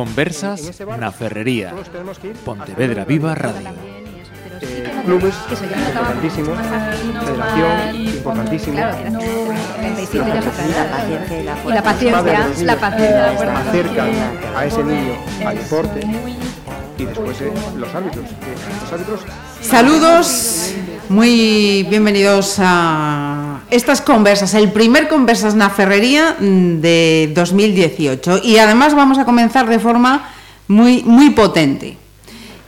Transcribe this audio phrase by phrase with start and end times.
[0.00, 1.76] Conversas na Ferrería.
[2.40, 3.68] Pontevedra Viva Radio.
[3.68, 6.56] Eh, clubes importantísimos,
[7.20, 8.76] federación importantísimo.
[8.76, 9.18] Claro, era
[9.76, 14.10] 37 ya su Y la paciencia la paciencia, acercan
[14.56, 15.12] a ese niño
[15.44, 16.00] al deporte
[16.96, 18.24] y después eh, los árbitros.
[18.80, 19.20] Los árbitros
[19.60, 20.74] Saludos,
[21.10, 23.29] muy bienvenidos a
[23.70, 29.68] estas conversas, el primer Conversas na Ferrería mm, de 2018 y además vamos a comenzar
[29.68, 30.30] de forma
[30.68, 31.96] muy, muy potente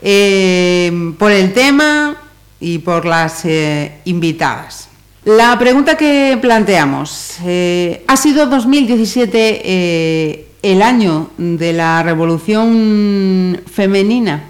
[0.03, 2.17] eh, por el tema
[2.61, 4.89] y por las eh, invitadas.
[5.25, 14.43] La pregunta que planteamos, eh, ¿ha sido 2017 eh, el año de la revolución femenina?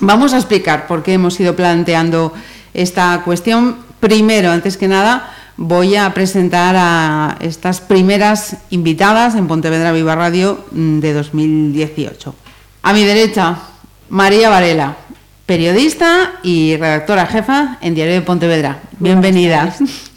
[0.00, 2.32] Vamos a explicar por qué hemos ido planteando
[2.72, 3.76] esta cuestión.
[4.00, 10.64] Primero, antes que nada, voy a presentar a estas primeras invitadas en Pontevedra Viva Radio
[10.72, 12.34] mm, de 2018.
[12.82, 13.58] A mi derecha,
[14.08, 14.96] María Varela,
[15.46, 18.80] periodista y redactora jefa en Diario de Pontevedra.
[18.98, 19.74] Bienvenida.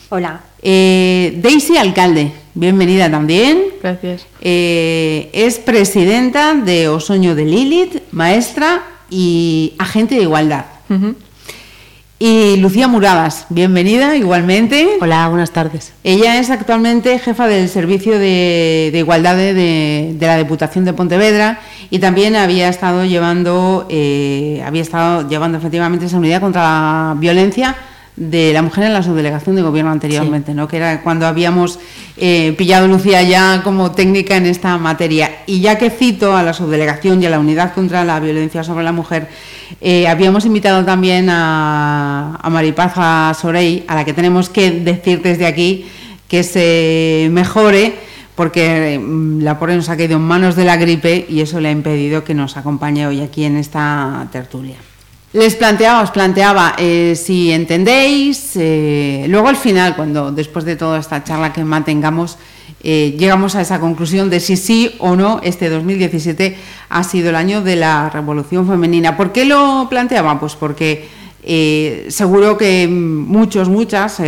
[0.10, 0.42] Hola.
[0.70, 3.66] Eh, Daisy Alcalde, bienvenida también.
[3.82, 4.26] Gracias.
[4.42, 10.66] Eh, es presidenta de Osoño de Lilith, maestra y agente de igualdad.
[12.20, 14.98] Y Lucía Muradas, bienvenida igualmente.
[15.02, 15.94] Hola, buenas tardes.
[16.04, 20.94] Ella es actualmente jefa del Servicio de, de Igualdad de, de- de la Diputación de
[20.94, 21.60] Pontevedra
[21.92, 27.76] y también había estado llevando, eh, había estado llevando efectivamente esa unidad contra la violencia
[28.18, 30.68] de la mujer en la subdelegación de gobierno anteriormente, ¿no?
[30.68, 31.80] que era cuando habíamos
[32.18, 35.44] eh, pillado a Lucía ya como técnica en esta materia.
[35.46, 38.84] Y ya que cito a la subdelegación y a la unidad contra la violencia sobre
[38.84, 39.30] la mujer,
[39.82, 45.46] eh, habíamos invitado también a, a Maripaz Sorey, a la que tenemos que decir desde
[45.46, 45.86] aquí
[46.28, 47.94] que se mejore,
[48.34, 51.70] porque mm, la pobre nos ha caído en manos de la gripe y eso le
[51.70, 54.78] ha impedido que nos acompañe hoy aquí en esta tertulia.
[55.38, 60.98] Les planteaba, os planteaba eh, si entendéis, eh, luego al final, cuando después de toda
[60.98, 62.40] esta charla que mantengamos,
[62.82, 66.58] eh, llegamos a esa conclusión de si sí o no este 2017
[66.90, 69.16] ha sido el año de la revolución femenina.
[69.16, 70.40] ¿Por qué lo planteaba?
[70.40, 71.08] Pues porque
[71.44, 74.20] eh, seguro que muchos, muchas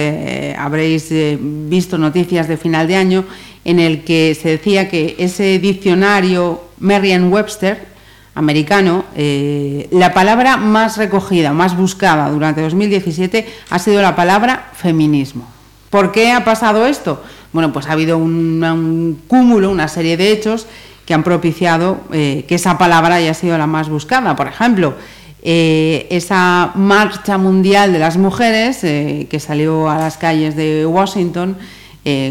[0.60, 3.26] habréis visto noticias de final de año
[3.66, 7.99] en el que se decía que ese diccionario Merriam-Webster
[8.36, 15.48] americano, eh, la palabra más recogida, más buscada durante 2017 ha sido la palabra feminismo.
[15.90, 17.22] ¿Por qué ha pasado esto?
[17.52, 20.68] Bueno, pues ha habido un, cúmulo, una serie de hechos
[21.06, 24.36] que han propiciado eh, que esa palabra haya sido la más buscada.
[24.36, 24.94] Por ejemplo,
[25.42, 31.58] eh, esa marcha mundial de las mujeres que salió a las calles de Washington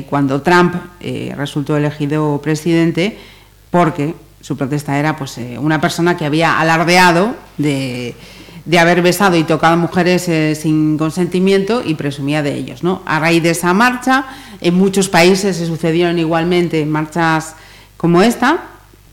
[0.08, 0.74] cuando Trump
[1.36, 3.16] resultó elegido presidente,
[3.70, 8.14] porque su protesta era pues eh, una persona que había alardeado de,
[8.78, 12.82] haber besado y tocado a mujeres eh, sin consentimiento y presumía de ellos.
[12.82, 13.02] ¿no?
[13.06, 14.26] A raíz de esa marcha,
[14.60, 17.56] en muchos países se sucedieron igualmente marchas
[17.96, 18.64] como esta.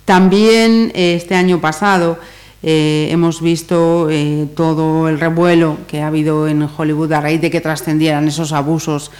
[0.04, 2.20] También eh, este año pasado
[2.68, 4.10] hemos visto
[4.56, 9.12] todo el revuelo que ha habido en Hollywood a raíz de que trascendieran esos abusos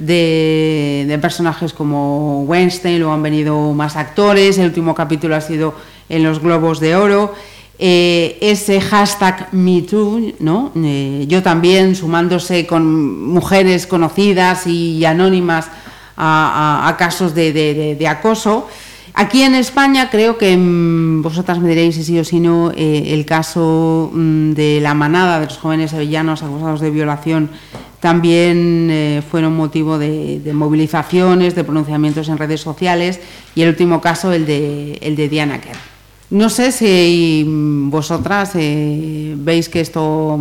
[0.00, 5.74] de, personajes como Weinstein, luego han venido más actores, el último capítulo ha sido
[6.08, 7.34] en los Globos de Oro.
[7.78, 10.70] Eh, ese hashtag MeToo, ¿no?
[10.76, 15.68] Eh, yo también, sumándose con mujeres conocidas y anónimas
[16.16, 18.68] a, casos de acoso.
[19.14, 23.12] Aquí en España creo que mm, vosotras me diréis si sí o si no eh,
[23.12, 27.50] el caso mm, de la manada de los jóvenes sevillanos acusados de violación
[28.00, 33.20] también eh, fueron motivo de, movilizaciones, de pronunciamientos en redes sociales
[33.54, 35.76] y el último caso el de, el de Diana Kerr.
[36.30, 40.38] No sé si mm, vosotras eh, veis que esto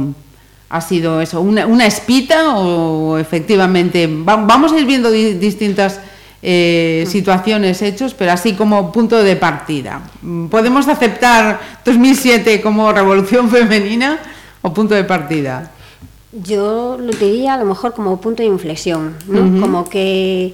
[0.70, 6.00] ha sido eso, una, espita o efectivamente va- vamos a ir viendo di- distintas
[6.42, 10.02] eh, situaciones, hechos, pero así como punto de partida.
[10.22, 14.20] Mm, ¿Podemos aceptar 2007 como revolución femenina
[14.62, 15.72] o punto de partida?
[16.32, 19.60] Yo lo diría a lo mejor como punto de inflexión, ¿no?
[19.60, 20.54] Como que,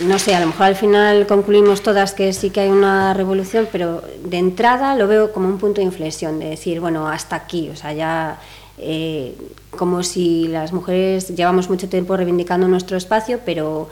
[0.00, 3.68] no sé, a lo mejor al final concluimos todas que sí que hay una revolución,
[3.70, 7.68] pero de entrada lo veo como un punto de inflexión, de decir, bueno, hasta aquí,
[7.68, 8.40] o sea, ya
[8.78, 9.36] eh,
[9.70, 13.88] como si las mujeres llevamos mucho tiempo reivindicando nuestro espacio, pero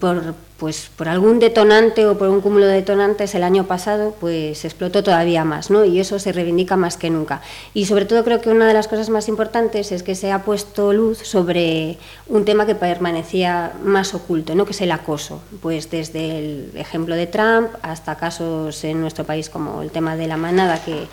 [0.00, 4.64] por, pues, por algún detonante o por un cúmulo de detonantes el año pasado pues
[4.66, 5.84] explotó todavía más, ¿no?
[5.86, 7.40] Y eso se reivindica más que nunca.
[7.72, 10.42] Y sobre todo creo que una de las cosas más importantes es que se ha
[10.42, 14.66] puesto luz sobre un tema que permanecía más oculto, ¿no?
[14.66, 15.40] Que es el acoso.
[15.62, 20.26] Pues desde el ejemplo de Trump hasta casos en nuestro país como el tema de
[20.26, 21.06] la manada que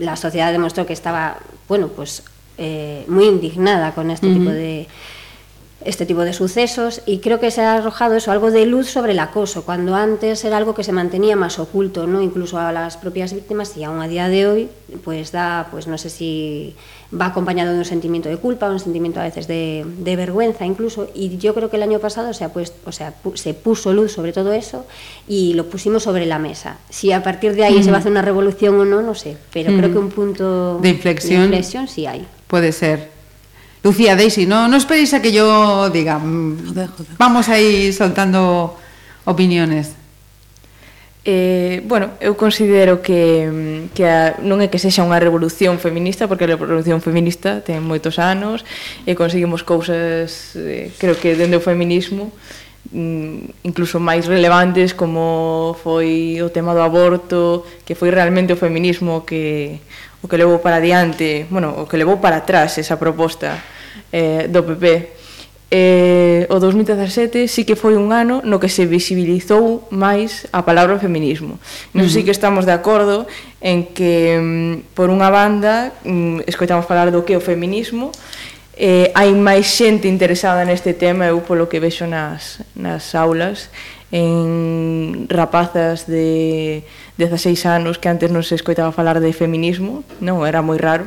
[0.00, 1.38] la sociedad demostró que estaba,
[1.68, 2.24] bueno, pues
[2.58, 4.88] eh, muy indignada con este tipo de
[5.84, 9.12] este tipo de sucesos y creo que se ha arrojado eso, algo de luz sobre
[9.12, 12.20] el acoso, cuando antes era algo que se mantenía más oculto, ¿no?
[12.20, 14.68] incluso a las propias víctimas y aún a día de hoy
[15.04, 16.74] pues da, pues no sé si
[17.18, 21.08] va acompañado de un sentimiento de culpa, un sentimiento a veces de, de vergüenza incluso
[21.14, 24.12] y yo creo que el año pasado se, ha puesto, o sea, se puso luz
[24.12, 24.86] sobre todo eso
[25.26, 26.76] y lo pusimos sobre la mesa.
[26.90, 29.36] Si a partir de ahí se va a hacer una revolución o no, no sé,
[29.52, 32.26] pero creo que un punto de inflexión, de inflexión sí hay.
[32.46, 33.19] Puede ser.
[33.82, 36.18] Lucía, Daisy, no, no esperéis a que yo diga.
[36.18, 37.14] Mm, joder, joder.
[37.16, 38.76] Vamos aí soltando
[39.24, 40.00] opiniones.
[41.24, 46.24] Eh, bueno, eu considero que, mm, que a, non é que sexa unha revolución feminista
[46.24, 48.64] porque a revolución feminista ten moitos anos
[49.04, 52.32] e conseguimos cousas eh, creo que dende o feminismo
[52.96, 59.28] mm, incluso máis relevantes como foi o tema do aborto que foi realmente o feminismo
[59.28, 59.76] que
[60.22, 63.56] o que levou para diante, bueno, o que levou para atrás esa proposta
[64.12, 65.20] eh, do PP.
[65.70, 70.98] Eh, o 2017 sí que foi un ano no que se visibilizou máis a palabra
[70.98, 71.62] feminismo.
[71.94, 72.12] Non uh -huh.
[72.12, 73.30] sí que estamos de acordo
[73.62, 78.10] en que, mm, por unha banda, mm, escoitamos falar do que é o feminismo,
[78.74, 83.70] eh, hai máis xente interesada neste tema, eu polo que vexo nas, nas aulas,
[84.10, 86.82] en rapazas de
[87.20, 91.04] 16 anos que antes non se escoitaba falar de feminismo, non, era moi raro.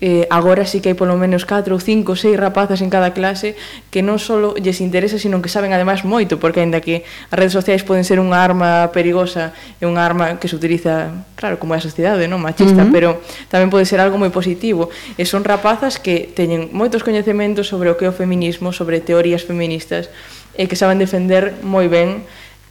[0.00, 3.10] Eh, agora sí que hai polo menos 4 ou 5 ou 6 rapazas en cada
[3.10, 3.58] clase
[3.90, 7.02] que non só lles interesa, sino que saben ademais moito, porque aínda que
[7.34, 9.50] as redes sociais poden ser unha arma perigosa
[9.82, 12.94] e unha arma que se utiliza, claro, como é a sociedade, non machista, uh -huh.
[12.94, 13.18] pero
[13.50, 14.86] tamén pode ser algo moi positivo.
[15.18, 19.42] E son rapazas que teñen moitos coñecementos sobre o que é o feminismo, sobre teorías
[19.42, 20.14] feministas,
[20.54, 22.22] e que saben defender moi ben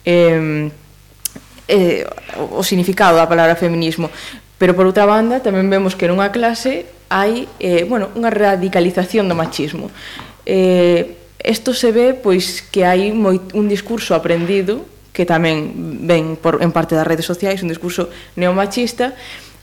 [0.07, 0.71] eh,
[1.67, 2.07] eh,
[2.51, 4.09] o significado da palabra feminismo.
[4.57, 9.37] Pero por outra banda tamén vemos que nunha clase hai eh, bueno, unha radicalización do
[9.37, 9.93] machismo.
[10.47, 14.83] Eh, isto se ve pois que hai moi, un discurso aprendido
[15.13, 15.73] que tamén
[16.05, 19.17] ven por, en parte das redes sociais, un discurso neomachista,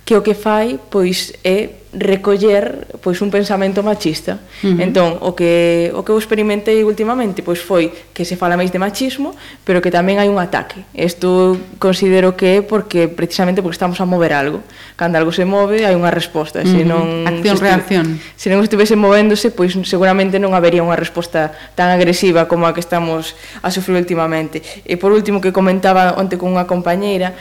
[0.05, 4.39] que o que fai pois é recoller pois un pensamento machista.
[4.63, 4.83] Uh -huh.
[4.83, 8.79] Entón, o que o que eu experimentei últimamente pois foi que se fala máis de
[8.79, 9.33] machismo,
[9.65, 10.85] pero que tamén hai un ataque.
[10.93, 14.61] Isto considero que é porque precisamente porque estamos a mover algo.
[14.99, 16.75] Cando algo se move hai unha resposta, uh -huh.
[16.75, 18.07] se non acción se reacción.
[18.37, 22.83] Se non estivese movéndose, pois seguramente non habería unha resposta tan agresiva como a que
[22.83, 24.61] estamos a sufrir últimamente.
[24.85, 27.33] E por último que comentaba onte con unha compañeira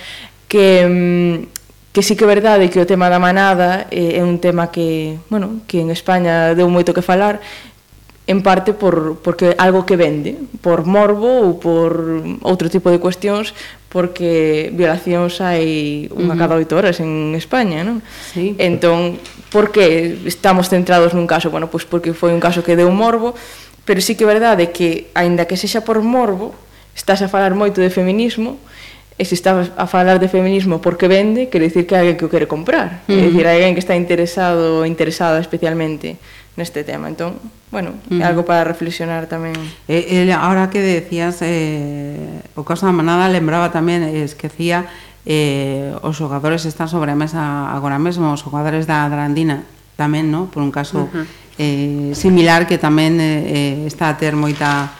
[0.47, 1.62] que mm,
[1.93, 5.21] que sí que é verdade que o tema da manada eh, é un tema que,
[5.29, 7.37] bueno, que en España deu moito que falar,
[8.25, 13.53] en parte por porque algo que vende, por morbo ou por outro tipo de cuestións,
[13.93, 18.01] porque violacións hai unha cada oito horas en España, non?
[18.33, 18.57] Sí.
[18.57, 19.21] Entón,
[19.53, 21.53] por que estamos centrados nun caso?
[21.53, 23.37] Bueno, pois porque foi un caso que deu morbo,
[23.85, 26.57] pero sí que é verdade que, aínda que sexa por morbo,
[26.97, 28.57] estás a falar moito de feminismo,
[29.13, 32.25] E se está a falar de feminismo porque vende, quer dicir que hai alguén que
[32.25, 33.05] o quere comprar.
[33.05, 33.21] Uh -huh.
[33.21, 36.17] É dicir, hai alguén que está interesado ou interesada especialmente
[36.57, 37.09] neste tema.
[37.09, 37.37] Entón,
[37.69, 38.21] bueno, uh -huh.
[38.21, 39.53] é algo para reflexionar tamén.
[39.85, 42.17] Eh, eh, ahora que decías eh,
[42.57, 44.89] o caso da manada, lembraba tamén, eh, esquecía,
[45.25, 49.63] eh, os xogadores están sobre a mesa agora mesmo, os xogadores da Grandina
[49.95, 50.49] tamén, no?
[50.51, 51.25] por un caso uh -huh.
[51.61, 54.91] eh, similar que tamén eh, eh está a ter moita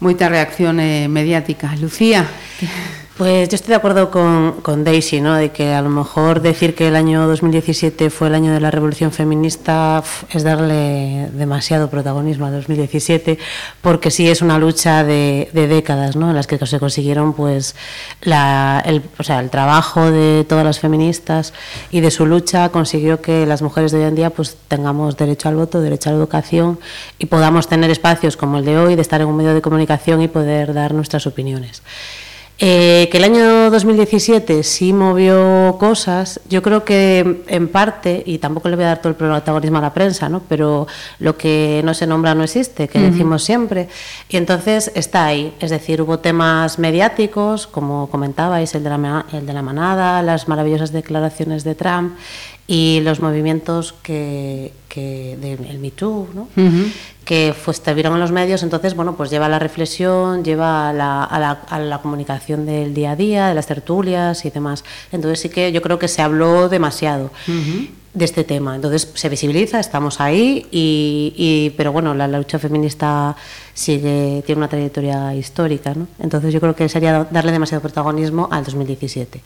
[0.00, 1.74] moita reacción eh, mediática.
[1.76, 2.26] Lucía,
[3.16, 5.36] Pues yo estoy de acuerdo con, con, Daisy, ¿no?
[5.36, 8.70] De que a lo mejor decir que el año 2017 fue el año de la
[8.70, 13.38] revolución feminista es darle demasiado protagonismo a 2017,
[13.80, 16.28] porque sí es una lucha de, de décadas, ¿no?
[16.28, 17.74] En las que se consiguieron, pues,
[18.20, 21.54] la, el, o sea, el trabajo de todas las feministas
[21.90, 25.48] y de su lucha consiguió que las mujeres de hoy en día, pues, tengamos derecho
[25.48, 26.78] al voto, derecho a la educación
[27.18, 30.20] y podamos tener espacios como el de hoy, de estar en un medio de comunicación
[30.20, 31.82] y poder dar nuestras opiniones.
[32.58, 38.70] Eh, que el año 2017 sí movió cosas, yo creo que en parte, y tampoco
[38.70, 40.40] le voy a dar todo el protagonismo a la prensa, ¿no?
[40.48, 40.86] pero
[41.18, 43.10] lo que no se nombra no existe, que uh -huh.
[43.10, 43.88] decimos siempre,
[44.30, 49.44] y entonces está ahí, es decir, hubo temas mediáticos, como comentabais, el de, la, el
[49.44, 52.14] de la manada, las maravillosas declaraciones de Trump,
[52.66, 56.48] y los movimientos que, que del Me Too, ¿no?
[57.24, 60.88] que pues, te vieron en los medios, entonces, bueno, pues lleva a la reflexión, lleva
[60.88, 64.50] a la, a, la, a la, comunicación del día a día, de las tertulias y
[64.50, 64.84] demás.
[65.10, 67.30] Entonces sí que yo creo que se habló demasiado.
[67.48, 68.74] Uh -huh de este tema.
[68.74, 73.36] Entonces se visibiliza, estamos ahí, y, y, pero bueno, la, la, lucha feminista
[73.74, 76.08] sigue, tiene una trayectoria histórica, ¿no?
[76.18, 79.42] Entonces yo creo que sería darle demasiado protagonismo al 2017.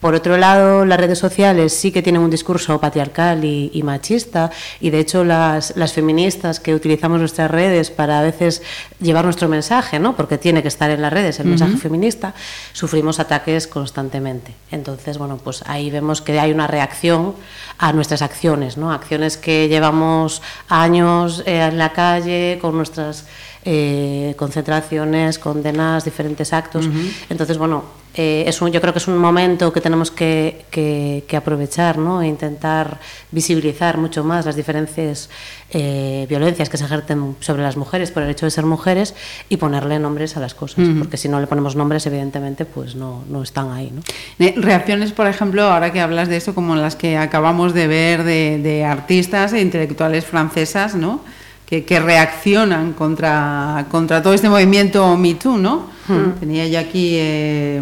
[0.00, 4.50] Por otro lado, las redes sociales sí que tienen un discurso patriarcal y, y machista
[4.80, 8.62] y de hecho las, las, feministas que utilizamos nuestras redes para a veces
[9.00, 10.14] llevar nuestro mensaje, ¿no?
[10.14, 11.50] porque tiene que estar en las redes el uh -huh.
[11.50, 12.34] mensaje feminista,
[12.72, 14.54] sufrimos ataques constantemente.
[14.70, 17.34] Entonces, bueno, pues ahí vemos que hay una reacción
[17.78, 18.92] a nuestras acciones, ¿no?
[18.92, 23.26] acciones que llevamos años eh, en la calle con nuestras
[23.64, 26.86] eh, concentraciones, condenas, diferentes actos.
[26.86, 27.12] Uh -huh.
[27.30, 27.84] Entonces, bueno,
[28.14, 31.98] eh, es un, yo creo que es un momento que tenemos que, que, que aprovechar
[31.98, 32.20] ¿no?
[32.20, 32.98] e intentar
[33.30, 35.30] visibilizar mucho más las diferentes
[35.70, 39.14] eh, violencias que se ejercen sobre las mujeres por el hecho de ser mujeres
[39.48, 40.98] y ponerle nombres a las cosas, uh -huh.
[40.98, 43.92] porque si no le ponemos nombres, evidentemente, pues no, no están ahí.
[43.94, 44.02] ¿no?
[44.62, 48.58] Reacciones, por ejemplo, ahora que hablas de eso, como las que acabamos de ver de,
[48.58, 51.20] de artistas e intelectuales francesas, ¿no?
[51.68, 55.86] Que, que, reaccionan contra, contra todo este movimiento Me Too, ¿no?
[56.08, 56.40] Mm.
[56.40, 57.80] Tenía yo aquí eh,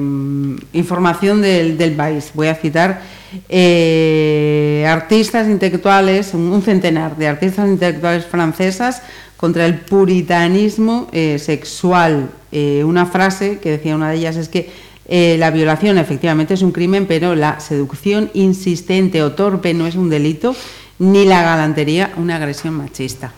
[0.73, 2.33] información del, del país.
[2.35, 3.01] Voy a citar
[3.49, 9.03] eh, artistas intelectuales, un centenar de artistas intelectuales francesas
[9.37, 12.31] contra el puritanismo eh, sexual.
[12.53, 16.73] Eh, una frase que decía una de ellas es que la violación efectivamente es un
[16.73, 20.57] crimen, pero la seducción insistente o torpe no es un delito,
[20.99, 23.33] ni la galantería una agresión machista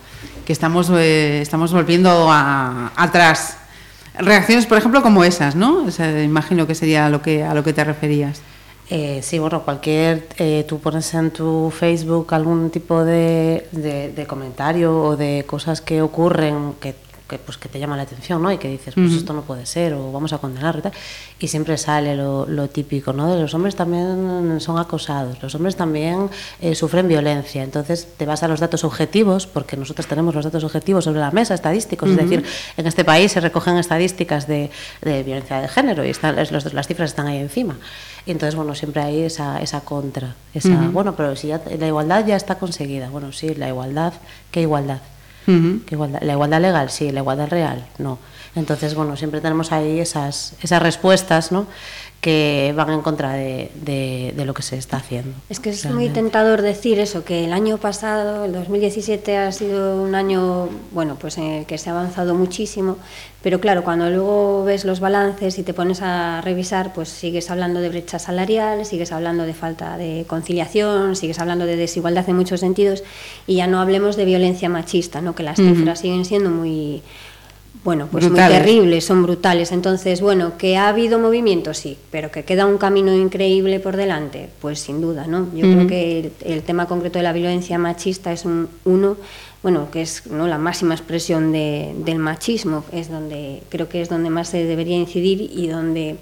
[0.49, 3.59] que estamos, eh, estamos volviendo a, atrás.
[4.15, 5.85] Reacciones, por ejemplo, como esas, ¿no?
[6.25, 8.41] Imagino que sería lo que, a lo que te referías.
[8.89, 14.27] Eh, sí, bueno, cualquier, eh, tú pones en tu Facebook algún tipo de, de, de,
[14.27, 16.95] comentario o de cosas que ocurren que
[17.29, 18.51] que, pues, que te llama la atención, ¿no?
[18.51, 19.17] Y que dices, pues uh -huh.
[19.19, 20.93] esto no puede ser, o vamos a condenarlo y tal.
[21.39, 23.35] Y siempre sale lo, lo, típico, ¿no?
[23.35, 26.31] De los hombres también son acosados, los hombres también
[26.61, 27.63] eh, sufren violencia.
[27.63, 31.31] Entonces te vas a los datos objetivos, porque nosotros tenemos los datos objetivos sobre la
[31.31, 32.21] mesa, estadísticos, uh -huh.
[32.23, 32.45] es decir,
[32.77, 34.71] en este país se recogen estadísticas de,
[35.03, 37.77] de violencia de género y están, los, las cifras están ahí encima.
[38.25, 40.93] Y entonces, bueno, siempre hay esa, esa contra, esa, uh -huh.
[40.93, 43.11] bueno, pero si ya, la igualdad ya está conseguida.
[43.11, 44.13] Bueno, sí, la igualdad,
[44.51, 45.01] ¿qué igualdad?
[45.91, 48.19] Igualdad, la igualdad legal, sí, la igualdad real, no.
[48.55, 51.67] Entonces, bueno, siempre tenemos ahí esas, esas respuestas, ¿no?
[52.21, 55.31] Que van en contra de, de, de, lo que se está haciendo.
[55.49, 56.09] Es que es realmente.
[56.09, 61.17] muy tentador decir eso, que el año pasado, el 2017, ha sido un año, bueno,
[61.21, 62.99] pues en el que se ha avanzado muchísimo,
[63.41, 67.81] pero claro, cuando luego ves los balances y te pones a revisar, pues sigues hablando
[67.81, 72.59] de brecha salarial, sigues hablando de falta de conciliación, sigues hablando de desigualdad en muchos
[72.59, 73.05] sentidos,
[73.47, 75.37] y ya no hablemos de violencia machista, ¿no?
[75.37, 77.01] que las cifras siguen siendo muy
[77.85, 78.59] bueno, pues brutales.
[78.59, 79.73] muy terribles, son brutales.
[79.73, 84.49] Entonces, bueno, que ha habido movimiento, sí, pero que queda un camino increíble por delante,
[84.61, 85.49] pues sin duda, ¿no?
[85.55, 85.75] Yo uh -huh.
[85.75, 89.17] creo que el, el, tema concreto de la violencia machista es un, uno,
[89.63, 90.47] bueno, que es ¿no?
[90.47, 94.97] la máxima expresión de, del machismo, es donde creo que es donde más se debería
[94.97, 96.17] incidir y donde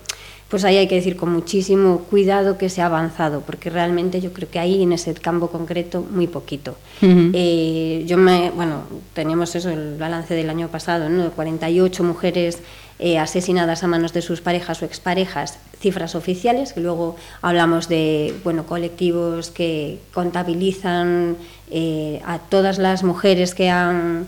[0.48, 4.32] pues ahí hay que decir con muchísimo cuidado que se ha avanzado, porque realmente yo
[4.32, 6.76] creo que ahí en ese campo concreto muy poquito.
[7.02, 7.30] Uh -huh.
[7.34, 11.30] eh, yo me, bueno, teníamos eso, el balance del año pasado, ¿no?
[11.32, 12.58] 48 mujeres
[12.98, 18.32] eh, asesinadas a manos de sus parejas o exparejas, cifras oficiales, que luego hablamos de,
[18.44, 21.36] bueno, colectivos que contabilizan
[21.70, 24.26] eh, a todas las mujeres que han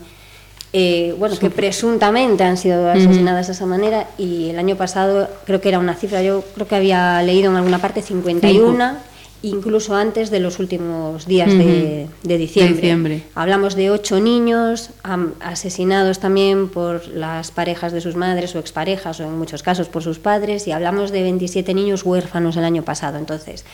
[0.71, 5.61] eh, bueno, que presuntamente han sido asesinadas de esa manera y el año pasado creo
[5.61, 8.97] que era una cifra, yo creo que había leído en alguna parte 51,
[9.41, 12.75] incluso antes de los últimos días de, de, diciembre.
[12.75, 13.23] diciembre.
[13.33, 14.91] Hablamos de ocho niños
[15.39, 20.03] asesinados también por las parejas de sus madres o exparejas o en muchos casos por
[20.03, 23.17] sus padres y hablamos de 27 niños huérfanos el año pasado.
[23.17, 23.65] Entonces,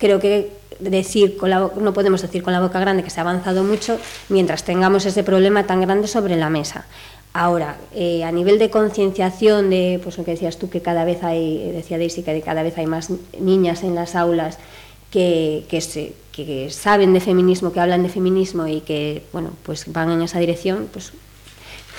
[0.00, 3.22] creo que decir con la, no podemos decir con la boca grande que se ha
[3.22, 6.86] avanzado mucho mientras tengamos ese problema tan grande sobre la mesa.
[7.32, 11.22] Ahora, eh, a nivel de concienciación de, pues lo que decías tú, que cada vez
[11.22, 14.58] hay, decía Daisy, que cada vez hay más niñas en las aulas
[15.12, 19.92] que, que, se, que saben de feminismo, que hablan de feminismo y que, bueno, pues
[19.92, 21.12] van en esa dirección, pues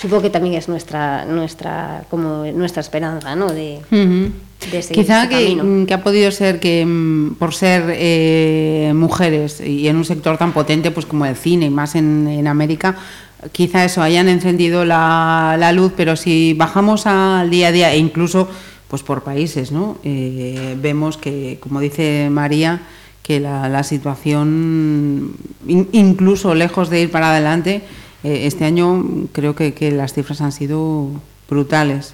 [0.02, 3.52] supongo que también es nuestra, nuestra, como nuestra esperanza, ¿no?
[3.52, 4.32] De, uh -huh.
[4.94, 9.96] Quizá que, mm, que, ha podido ser que mm, por ser eh, mujeres y en
[9.96, 12.96] un sector tan potente pues como el cine, más en, en América,
[13.52, 17.98] quizá eso hayan encendido la, la, luz, pero si bajamos al día a día e
[17.98, 18.48] incluso
[18.88, 19.98] pues por países, ¿no?
[20.04, 22.82] Eh, vemos que, como dice María,
[23.24, 25.34] que la, la situación,
[25.68, 27.82] in, incluso lejos de ir para adelante,
[28.24, 31.08] este año creo que, que las cifras han sido
[31.50, 32.14] brutales.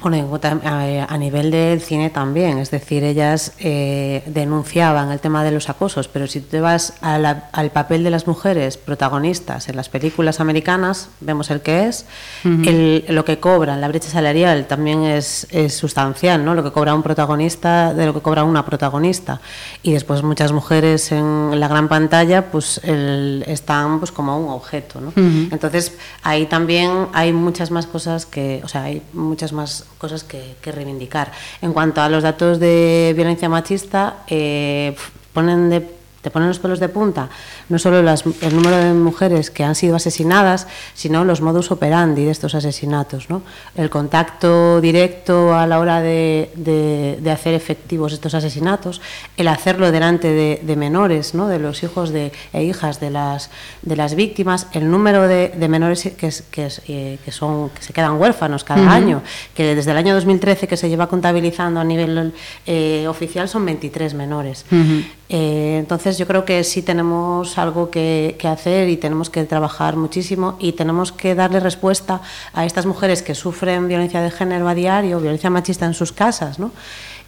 [0.00, 5.68] Bueno, a nivel del cine también, es decir, ellas eh, denunciaban el tema de los
[5.70, 9.88] acosos, pero si te vas a la, al papel de las mujeres protagonistas en las
[9.88, 12.06] películas americanas, vemos el que es,
[12.44, 12.68] uh -huh.
[12.68, 16.54] el, lo que cobran, la brecha salarial también es, es, sustancial, ¿no?
[16.54, 19.40] lo que cobra un protagonista de lo que cobra una protagonista.
[19.82, 25.00] Y después muchas mujeres en la gran pantalla pues el, están pues como un objeto.
[25.00, 25.08] ¿no?
[25.08, 25.48] Uh -huh.
[25.52, 30.56] Entonces ahí también hay muchas más cosas que, o sea, hay muchas más cosas que,
[30.60, 31.32] que, reivindicar.
[31.62, 34.96] En cuanto a los datos de violencia machista, eh,
[35.32, 37.28] ponen de te ponen los pelos de punta
[37.68, 42.24] no solo las, el número de mujeres que han sido asesinadas, sino los modus operandi
[42.24, 43.30] de estos asesinatos.
[43.30, 43.42] ¿no?
[43.76, 49.00] El contacto directo a la hora de, de, de hacer efectivos estos asesinatos,
[49.36, 51.48] el hacerlo delante de, de menores, ¿no?
[51.48, 53.50] de los hijos de, e hijas de las,
[53.82, 58.20] de las víctimas, el número de, menores que, que, eh, que, son, que se quedan
[58.20, 58.90] huérfanos cada uh -huh.
[58.90, 59.22] año,
[59.54, 62.32] que desde el año 2013 que se lleva contabilizando a nivel
[62.66, 64.64] eh, oficial son 23 menores.
[64.70, 65.04] Uh -huh.
[65.28, 70.56] eh, entonces yo creo que sí tenemos algo que, hacer y tenemos que trabajar muchísimo
[70.60, 72.20] y tenemos que darle respuesta
[72.52, 76.58] a estas mujeres que sufren violencia de género a diario, violencia machista en sus casas,
[76.58, 76.72] ¿no?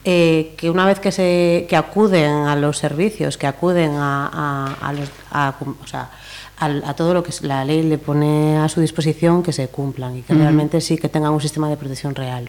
[0.05, 4.31] Eh, que una vez que, se, que acuden a los servicios, que acuden a,
[4.81, 5.09] a, a los...
[5.33, 6.11] A, o sea,
[6.58, 10.16] a, a, todo lo que la ley le pone a su disposición que se cumplan
[10.16, 10.40] y que uh -huh.
[10.40, 12.48] realmente sí que tengan un sistema de protección real.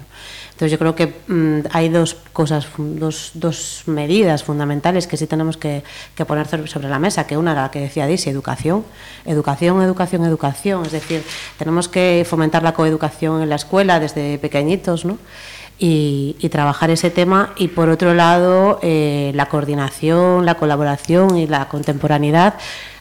[0.57, 5.55] Entonces yo creo que mmm, hay dos cosas, dos, dos, medidas fundamentales que sí tenemos
[5.55, 5.83] que,
[6.15, 8.83] que, poner sobre la mesa, que una era la que decía Daisy, educación,
[9.25, 11.21] educación, educación, educación, es decir,
[11.59, 15.19] tenemos que fomentar la coeducación en la escuela desde pequeñitos, ¿no?
[15.79, 21.45] Y, y, trabajar ese tema y por otro lado eh, la coordinación, la colaboración y
[21.45, 22.55] la contemporaneidad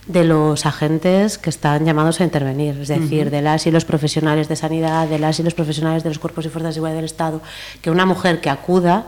[0.06, 3.30] de los agentes que están llamados a intervenir, es decir, uh -huh.
[3.30, 6.46] de las y los profesionales de sanidad, de las y los profesionales de los cuerpos
[6.46, 7.40] y fuerzas de igualdad del Estado,
[7.82, 9.06] que una mujer que acuda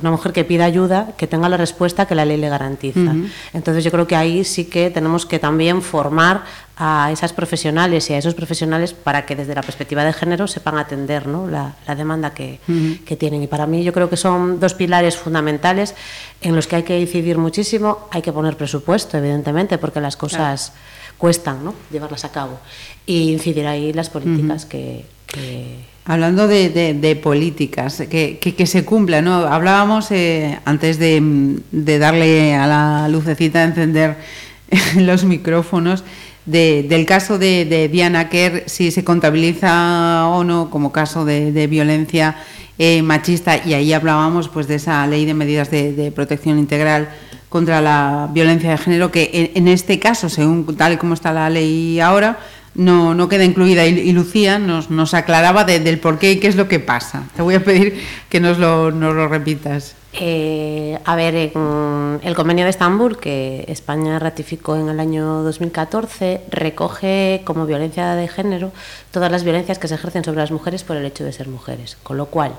[0.00, 3.00] una mujer que pida ayuda, que tenga la respuesta que la ley le garantiza.
[3.00, 3.30] Uh -huh.
[3.52, 6.44] Entonces yo creo que ahí sí que tenemos que también formar
[6.76, 10.78] a esas profesionales y a esos profesionales para que desde la perspectiva de género sepan
[10.78, 11.48] atender ¿no?
[11.48, 13.04] la, la, demanda que, uh -huh.
[13.04, 13.42] que, tienen.
[13.42, 15.94] Y para mí yo creo que son dos pilares fundamentales
[16.40, 18.08] en los que hay que incidir muchísimo.
[18.12, 21.14] Hay que poner presupuesto, evidentemente, porque las cosas claro.
[21.18, 21.74] cuestan ¿no?
[21.90, 22.60] llevarlas a cabo.
[23.06, 24.70] Y incidir ahí las políticas uh -huh.
[24.70, 29.46] que, que Hablando de, políticas, que, que, se cumplan, ¿no?
[29.46, 31.60] Hablábamos eh, antes de,
[31.98, 34.16] darle a la lucecita encender
[34.96, 36.04] los micrófonos
[36.46, 42.36] de, del caso de, Diana Kerr, si se contabiliza o no como caso de, violencia
[42.78, 47.10] eh, machista, y ahí hablábamos pues de esa ley de medidas de, protección integral
[47.50, 51.34] contra la violencia de género, que en, en este caso, según tal y como está
[51.34, 52.38] la ley ahora,
[52.78, 56.54] no, no queda incluida y, Lucía nos, aclaraba de, del por qué y qué es
[56.54, 57.24] lo que pasa.
[57.34, 59.96] Te voy a pedir que nos lo, repitas.
[60.12, 67.42] Eh, a ver, el convenio de Estambul, que España ratificó en el año 2014, recoge
[67.44, 68.70] como violencia de género
[69.10, 71.96] todas las violencias que se ejercen sobre las mujeres por el hecho de ser mujeres.
[72.04, 72.52] Con lo cual,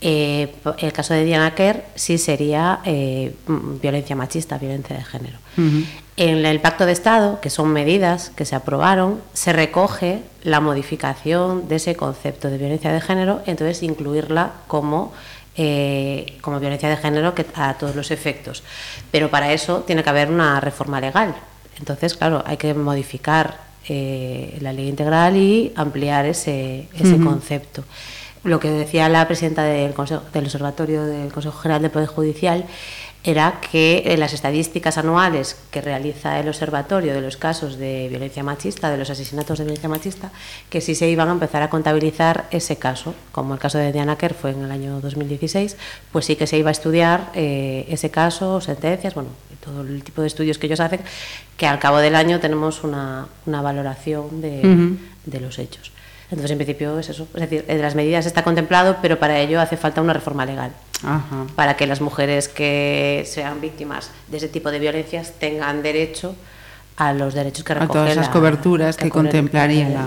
[0.00, 3.34] eh, el caso de Diana Kerr sí sería eh,
[3.82, 5.38] violencia machista, violencia de género.
[5.56, 5.84] Uh -huh.
[6.16, 11.68] En el Pacto de Estado, que son medidas que se aprobaron, se recoge la modificación
[11.68, 15.12] de ese concepto de violencia de género, entonces incluirla como,
[15.56, 18.64] eh, como violencia de género que, a todos los efectos.
[19.12, 21.36] Pero para eso tiene que haber una reforma legal.
[21.78, 23.58] Entonces, claro, hay que modificar
[23.88, 27.24] eh, la ley integral y ampliar ese, ese uh -huh.
[27.24, 27.84] concepto.
[28.44, 32.66] Lo que decía la presidenta del, Consejo, del Observatorio del Consejo General del Poder Judicial
[33.24, 38.44] era que en las estadísticas anuales que realiza el observatorio de los casos de violencia
[38.44, 40.30] machista, de los asesinatos de violencia machista,
[40.70, 44.16] que sí se iban a empezar a contabilizar ese caso, como el caso de Diana
[44.16, 45.76] Kerr fue en el año 2016,
[46.12, 49.30] pues sí que se iba a estudiar eh, ese caso, sentencias, bueno,
[49.64, 51.00] todo el tipo de estudios que ellos hacen,
[51.56, 54.98] que al cabo del año tenemos una, una valoración de, uh -huh.
[55.26, 55.90] de los hechos.
[56.30, 57.26] Entonces, en principio es eso.
[57.34, 60.72] Es decir, de las medidas está contemplado, pero para ello hace falta una reforma legal.
[61.02, 61.46] Ajá.
[61.54, 66.34] Para que las mujeres que sean víctimas de ese tipo de violencias tengan derecho
[66.98, 70.04] a los derechos que recoge a todas esas la, coberturas que, que contemplaría la,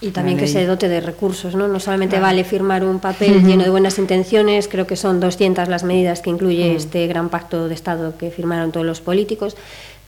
[0.00, 2.26] y también la que se dote de recursos no no solamente claro.
[2.26, 3.46] vale firmar un papel uh -huh.
[3.46, 6.76] lleno de buenas intenciones creo que son 200 las medidas que incluye uh -huh.
[6.76, 9.56] este gran pacto de estado que firmaron todos los políticos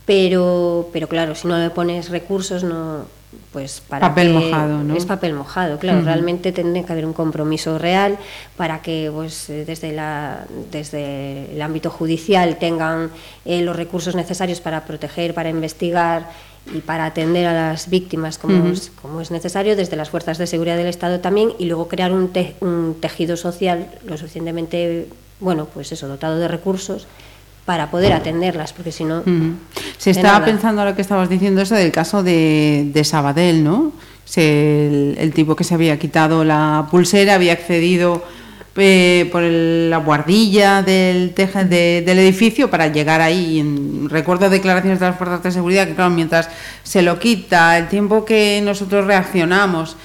[0.05, 3.07] pero pero claro si no le pones recursos no
[3.53, 4.97] pues para papel que- mojado, ¿no?
[4.97, 8.19] es papel mojado, claro, realmente tendría que haber un compromiso real
[8.57, 13.11] para que pues eh, desde la desde el ámbito judicial tengan
[13.45, 16.29] eh, los recursos necesarios para proteger, para investigar
[16.75, 20.47] y para atender a las víctimas como, es, como es necesario desde las fuerzas de
[20.49, 25.67] seguridad del Estado también y luego crear un, te- un tejido social lo suficientemente bueno
[25.73, 27.07] pues eso dotado de recursos
[27.67, 29.23] para poder atenderlas porque si no.
[29.99, 30.47] Se estaba nada.
[30.47, 33.93] pensando ahora que estabas diciendo eso del caso de, de Sabadell, ¿no?
[34.25, 38.25] Se- el, el tipo que se había quitado la pulsera había accedido
[38.77, 43.59] eh, por el- la guardilla del, teja, de- del edificio para llegar ahí.
[43.59, 46.49] En- recuerdo declaraciones de las fuerzas de seguridad que, claro, mientras
[46.85, 49.97] se lo quita, el tiempo que nosotros reaccionamos.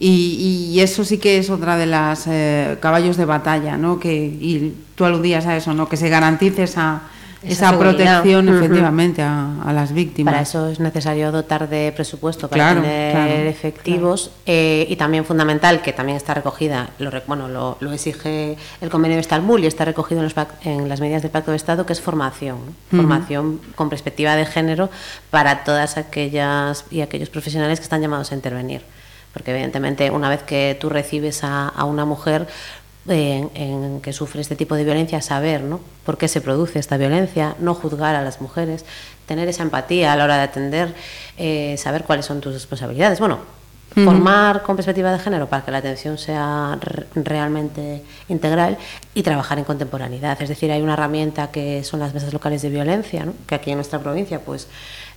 [0.00, 4.00] Y, y eso sí que es otra de las eh, caballos de batalla, ¿no?
[4.00, 5.88] Que, y tú aludías a eso, ¿no?
[5.88, 7.02] Que se garantice esa,
[7.42, 10.32] Esa protección efectivamente a, a las víctimas.
[10.32, 15.24] Para eso es necesario dotar de presupuesto para Claro, tener claro, efectivos eh, y también
[15.24, 19.66] fundamental, que también está recogida, lo, bueno, lo, lo exige el convenio de Estambul y
[19.66, 20.34] está recogido en, los
[20.64, 22.58] en las medidas del Pacto de Estado, que es formación.
[22.90, 24.90] Formación con perspectiva de género
[25.30, 28.82] para todas aquellas y aquellos profesionales que están llamados a intervenir.
[29.32, 32.48] Porque evidentemente una vez que tú recibes a, a una mujer
[33.08, 35.80] en, en que sufre este tipo de violencia, saber ¿no?
[36.04, 38.84] por qué se produce esta violencia, no juzgar a las mujeres,
[39.26, 40.94] tener esa empatía a la hora de atender,
[41.38, 43.18] eh, saber cuáles son tus responsabilidades.
[43.20, 43.38] Bueno,
[44.04, 48.78] formar con perspectiva de género para que la atención sea re- realmente integral
[49.14, 50.40] y trabajar en contemporaneidad.
[50.42, 53.32] Es decir, hay una herramienta que son las mesas locales de violencia, ¿no?
[53.48, 54.68] que aquí en nuestra provincia pues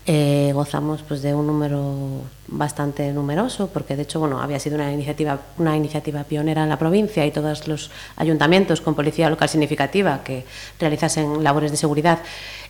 [0.05, 4.91] eh, gozamos pues de un número bastante numeroso porque de hecho bueno había sido una
[4.91, 10.21] iniciativa una iniciativa pionera en la provincia y todos los ayuntamientos con policía local significativa
[10.21, 10.43] que
[10.77, 12.19] realizasen labores de seguridad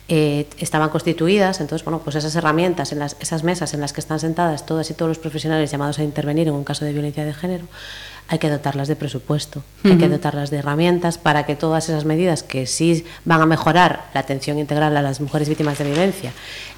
[0.06, 1.60] eh, estaban constituidas.
[1.60, 4.88] Entonces bueno pues esas herramientas en las esas mesas en las que están sentadas todas
[4.90, 7.66] y todos los profesionales llamados a intervenir en un caso de violencia de género
[8.28, 12.42] hay que dotarlas de presupuesto, hay que dotarlas de herramientas para que todas esas medidas
[12.42, 16.32] que sí van a mejorar la atención integral a las mujeres víctimas de violencia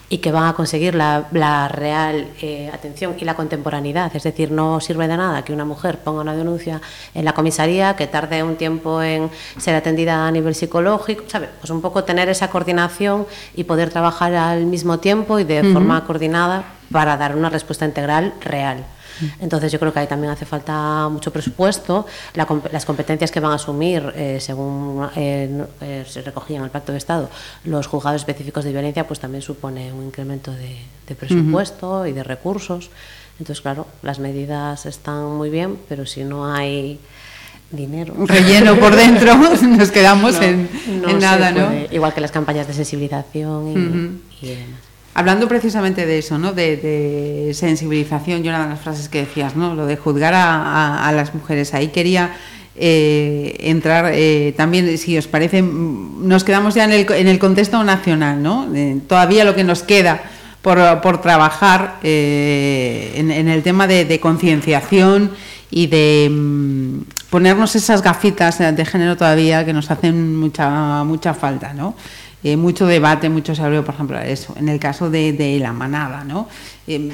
[0.09, 4.15] y que van a conseguir la, la real eh, atención y la contemporaneidad.
[4.15, 6.81] Es decir, no sirve de nada que una mujer ponga una denuncia
[7.15, 11.49] en la comisaría, que tarde un tiempo en ser atendida a nivel psicológico, ¿sabe?
[11.61, 16.05] Pues un poco tener esa coordinación y poder trabajar al mismo tiempo y de forma
[16.05, 18.85] coordinada para dar una respuesta integral real.
[19.41, 22.07] Entonces yo creo que ahí también hace falta mucho presupuesto.
[22.35, 26.71] La las competencias que van a asumir, eh, según eh, eh, se recogía en el
[26.71, 27.29] Pacto de Estado,
[27.65, 30.77] los juzgados específicos de violencia, pues también supone un incremento de,
[31.07, 32.91] de presupuesto y de recursos.
[33.39, 36.99] Entonces, claro, las medidas están muy bien, pero si no hay
[37.71, 38.15] dinero...
[38.27, 40.71] Relleno por dentro, nos quedamos no- en,
[41.03, 41.71] no en se nada, ¿no?
[41.91, 44.81] Igual que las campañas de sensibilización y, y demás.
[45.19, 46.53] Hablando precisamente de eso, ¿no?
[46.53, 49.75] De, sensibilización, y una de las frases que decías, ¿no?
[49.75, 51.73] Lo de juzgar a, las mujeres.
[51.73, 52.37] Ahí quería
[52.75, 58.43] eh, entrar eh, también, si os parece, mm, nos quedamos ya en el, contexto nacional,
[58.43, 58.69] ¿no?
[59.09, 60.21] Todavía lo que nos queda
[60.61, 65.31] por, por trabajar eh, en, el tema de, de concienciación
[65.71, 66.99] y de mm,
[67.31, 71.95] ponernos esas gafitas de género todavía que nos hacen mucha mucha falta, ¿no?
[72.57, 76.23] Mucho debate, mucho se abrió, por ejemplo, eso, en el caso de, de la manada,
[76.25, 76.49] ¿no?
[76.87, 77.11] Eh,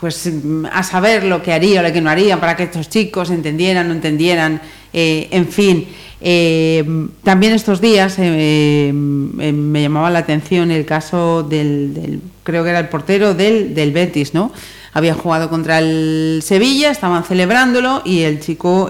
[0.00, 0.30] pues
[0.72, 3.88] a saber lo que haría o lo que no haría para que estos chicos entendieran,
[3.88, 5.88] no entendieran, eh, en fin.
[6.20, 6.82] Eh,
[7.24, 12.78] también estos días eh, me llamaba la atención el caso del, del- creo que era
[12.78, 14.50] el portero del, del Betis, ¿no?
[14.94, 18.88] Había jugado contra el Sevilla, estaban celebrándolo y el chico,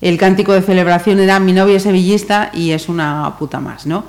[0.00, 4.04] el cántico de celebración era mi novia es sevillista y es una puta más, ¿no?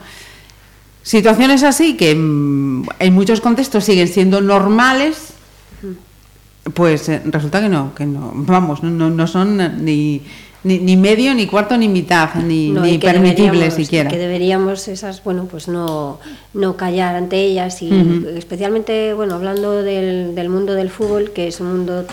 [1.03, 5.33] Situaciones así que mm, en muchos contextos siguen siendo normales,
[6.73, 10.23] pues eh, resulta que no, que no, vamos, no, no, son ni,
[10.63, 12.99] ni, ni medio, ni cuarto, ni mitad, ni, No, ni
[13.71, 14.09] siquiera.
[14.09, 16.19] que deberíamos esas bueno pues no
[16.55, 17.91] no callar ante ellas y
[18.35, 22.05] especialmente bueno hablando del, del mundo del fútbol que es un mundo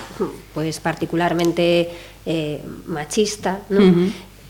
[0.53, 1.89] pues particularmente
[2.27, 3.81] eh, machista ¿no?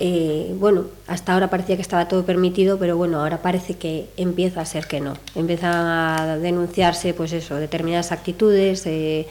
[0.05, 4.61] Eh, bueno, hasta ahora parecía que estaba todo permitido, pero bueno, ahora parece que empieza
[4.61, 5.13] a ser que no.
[5.37, 8.85] Empiezan a denunciarse, pues eso, determinadas actitudes.
[8.87, 9.29] eh,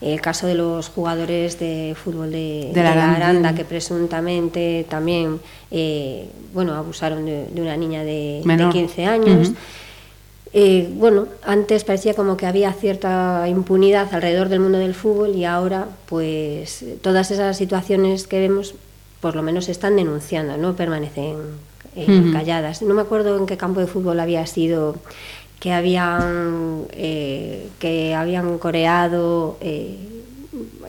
[0.00, 3.54] el caso de los jugadores de fútbol de, De la de la Aranda.
[3.54, 8.72] Que presuntamente también, eh, bueno, abusaron de, de una niña de, de Menor.
[8.72, 9.52] 15 años.
[10.56, 15.44] Eh, bueno, antes parecía como que había cierta impunidad alrededor del mundo del fútbol y
[15.44, 18.76] ahora, pues, todas esas situaciones que vemos,
[19.20, 21.38] por lo menos se están denunciando, no permanecen
[21.96, 22.82] eh, calladas.
[22.82, 24.94] No me acuerdo en qué campo de fútbol había sido
[25.58, 29.96] que habían eh, que habían coreado eh,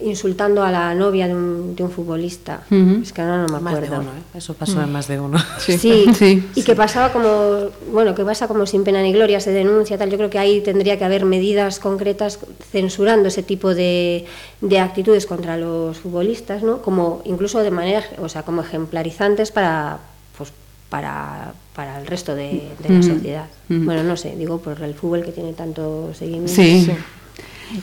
[0.01, 2.61] insultando a la novia de un, de un futbolista.
[2.69, 3.01] Uh -huh.
[3.03, 3.95] Es que ahora no me más acuerdo.
[3.95, 4.37] De uno, ¿eh?
[4.37, 4.83] Eso pasó uh -huh.
[4.83, 5.37] en más de uno.
[5.59, 9.39] Sí, sí, sí, y que pasaba como, bueno, que pasa como sin pena ni gloria,
[9.39, 10.09] se denuncia, tal.
[10.09, 12.39] Yo creo que ahí tendría que haber medidas concretas
[12.71, 14.25] censurando ese tipo de,
[14.61, 16.81] de actitudes contra los futbolistas, ¿no?
[16.81, 19.99] Como incluso de manera, o sea, como ejemplarizantes para,
[20.37, 20.51] pues,
[20.89, 23.45] para, para el resto de, de la sociedad.
[23.67, 26.53] Bueno, no sé, digo por el fútbol que tiene tanto seguimiento.
[26.53, 26.85] Sí.
[26.85, 26.91] sí.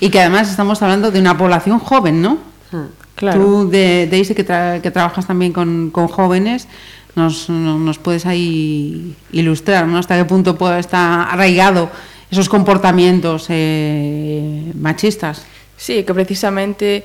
[0.01, 2.39] Y que además estamos hablando de una población joven, ¿no?
[2.73, 3.41] Ah, claro.
[3.41, 6.69] Tú, de, Daisy, que, tra que trabajas también con, con jóvenes,
[7.15, 9.99] nos, nos, puedes ahí ilustrar, ¿no?
[9.99, 11.91] Hasta qué punto puede estar arraigado
[12.31, 15.45] esos comportamientos eh, machistas.
[15.77, 17.05] Sí, que precisamente,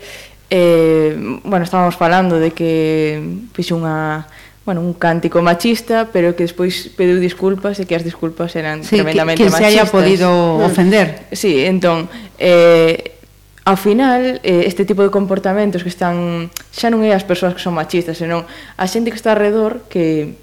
[0.50, 3.20] eh, bueno, estábamos falando de que
[3.52, 4.24] fixe unha
[4.68, 9.00] bueno, un cántico machista, pero que despois pediu disculpas e que as disculpas eran sí,
[9.00, 9.64] tremendamente que, que machistas.
[9.64, 10.68] Que se haya podido mm.
[10.68, 11.08] ofender.
[11.32, 13.16] Sí, entón, eh,
[13.64, 17.64] ao final, eh, este tipo de comportamentos que están, xa non é as persoas que
[17.64, 20.36] son machistas, senón a xente que está alrededor que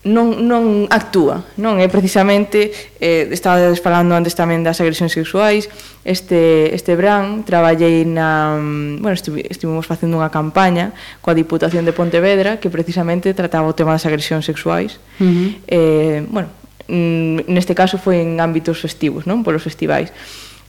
[0.00, 2.72] non, non actúa, non é precisamente
[3.04, 5.68] eh, estaba falando antes tamén das agresións sexuais
[6.08, 8.56] este, este bran traballei na
[8.96, 13.92] bueno, estuvi, estivemos facendo unha campaña coa Diputación de Pontevedra que precisamente trataba o tema
[13.92, 15.48] das agresións sexuais uh -huh.
[15.68, 16.48] eh, bueno,
[16.88, 20.08] mm, neste caso foi en ámbitos festivos non polos festivais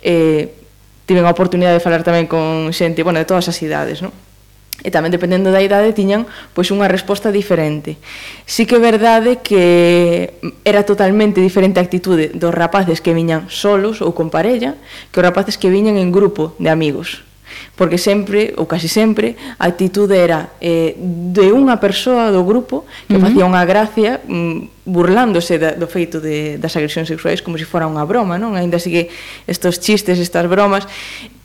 [0.03, 0.51] eh,
[1.07, 4.11] tiven a oportunidade de falar tamén con xente bueno, de todas as idades non?
[4.83, 7.97] e tamén dependendo da idade tiñan pois unha resposta diferente.
[8.45, 14.01] Sí que é verdade que era totalmente diferente a actitude dos rapaces que viñan solos
[14.01, 14.77] ou con parella
[15.13, 17.30] que os rapaces que viñan en grupo de amigos
[17.75, 23.15] porque sempre, ou casi sempre, a actitude era eh, de unha persoa do grupo que
[23.15, 23.25] uh -huh.
[23.27, 27.87] facía unha gracia mm, burlándose da, do feito de, das agresións sexuais como se fora
[27.87, 28.57] unha broma, non?
[28.57, 29.09] Ainda así que
[29.47, 30.89] estos chistes, estas bromas,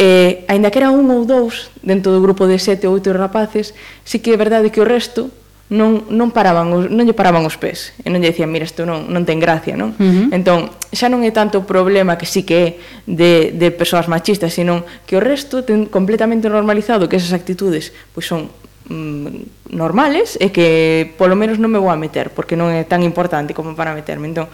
[0.00, 3.72] eh, aínda que era un ou dous dentro do grupo de sete ou oito rapaces,
[4.04, 5.30] sí que é verdade que o resto
[5.68, 8.86] non, non paraban os, non lle paraban os pés e non lle dicían, mira, isto
[8.86, 9.98] non, non ten gracia non?
[9.98, 10.36] Uh -huh.
[10.36, 12.66] entón, xa non é tanto o problema que sí que é
[13.10, 18.30] de, de persoas machistas sino que o resto ten completamente normalizado que esas actitudes pois
[18.30, 18.46] son
[18.86, 23.02] mm, normales e que polo menos non me vou a meter porque non é tan
[23.02, 24.46] importante como para meterme entón,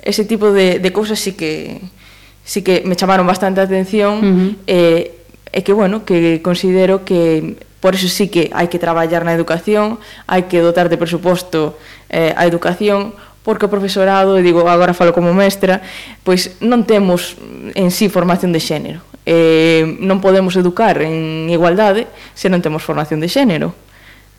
[0.00, 1.76] ese tipo de, de cousas sí que
[2.40, 4.50] sí que me chamaron bastante a atención uh -huh.
[4.64, 4.80] e,
[5.52, 10.02] e que bueno, que considero que Por eso sí que hai que traballar na educación,
[10.26, 11.78] hai que dotar de presuposto
[12.10, 13.14] eh, a educación,
[13.46, 15.80] porque o profesorado, e digo, agora falo como mestra,
[16.26, 17.38] pois non temos
[17.78, 19.00] en sí formación de xénero.
[19.24, 23.72] Eh, non podemos educar en igualdade se non temos formación de xénero.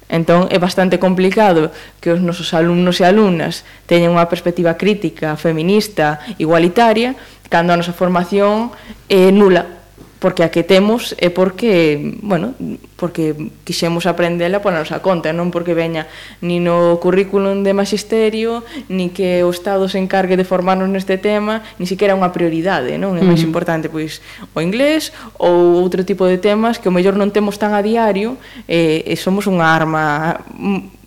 [0.10, 1.70] Entón, é bastante complicado
[2.02, 7.16] que os nosos alumnos e alumnas teñan unha perspectiva crítica, feminista, igualitaria,
[7.48, 8.74] cando a nosa formación
[9.08, 9.79] é nula
[10.20, 12.54] porque a que temos é porque, bueno,
[13.00, 16.12] porque quixemos aprendela pola nosa conta, non porque veña
[16.44, 21.64] ni no currículum de magisterio, ni que o Estado se encargue de formarnos neste tema,
[21.80, 23.16] ni siquiera unha prioridade, non?
[23.16, 24.20] É máis importante pois
[24.52, 28.36] o inglés ou outro tipo de temas que o mellor non temos tan a diario
[28.68, 30.36] e, e somos unha arma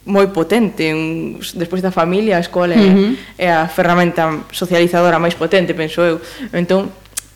[0.02, 3.10] moi potente, un, despois da familia, a escola uh -huh.
[3.38, 6.18] é a ferramenta socializadora máis potente, penso eu.
[6.50, 6.90] Entón,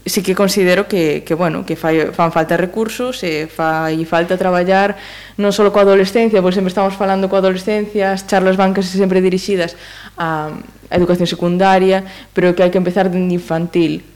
[0.07, 4.95] sí que considero que, que bueno, que fai, fan falta recursos e fai falta traballar
[5.35, 9.75] non só coa adolescencia, pois sempre estamos falando coa adolescencia, as charlas bancas sempre dirixidas
[10.15, 14.07] a, a educación secundaria, pero que hai que empezar dende infantil,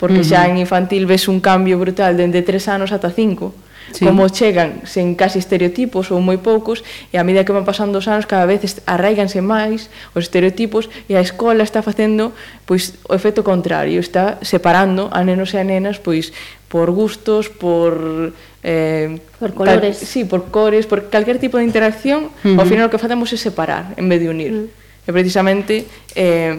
[0.00, 0.48] porque uh -huh.
[0.48, 3.52] xa en infantil ves un cambio brutal dende tres anos ata cinco
[3.92, 4.04] sí.
[4.04, 6.80] como chegan sen casi estereotipos ou moi poucos
[7.12, 11.18] e a medida que van pasando os anos cada vez arraiganse máis os estereotipos e
[11.18, 12.32] a escola está facendo
[12.64, 16.32] pois o efecto contrario, está separando a nenos e a nenas pois
[16.68, 19.98] por gustos, por eh, por colores.
[19.98, 22.58] Tal, sí, por cores, por calquer tipo de interacción, uh -huh.
[22.58, 24.52] ao final o que facemos é separar en vez de unir.
[24.52, 25.06] Uh -huh.
[25.06, 25.84] E precisamente
[26.16, 26.56] eh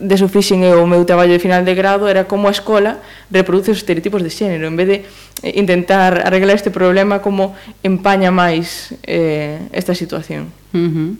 [0.00, 2.98] de eso fixen eu o meu traballo de final de grado era como a escola
[3.30, 4.98] reproduce os estereotipos de xénero en vez de
[5.44, 11.10] eh, intentar arreglar este problema como empaña máis eh, esta situación uh -huh.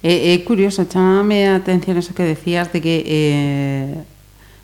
[0.00, 3.94] É, é curioso, chamame a atención eso que decías de que eh,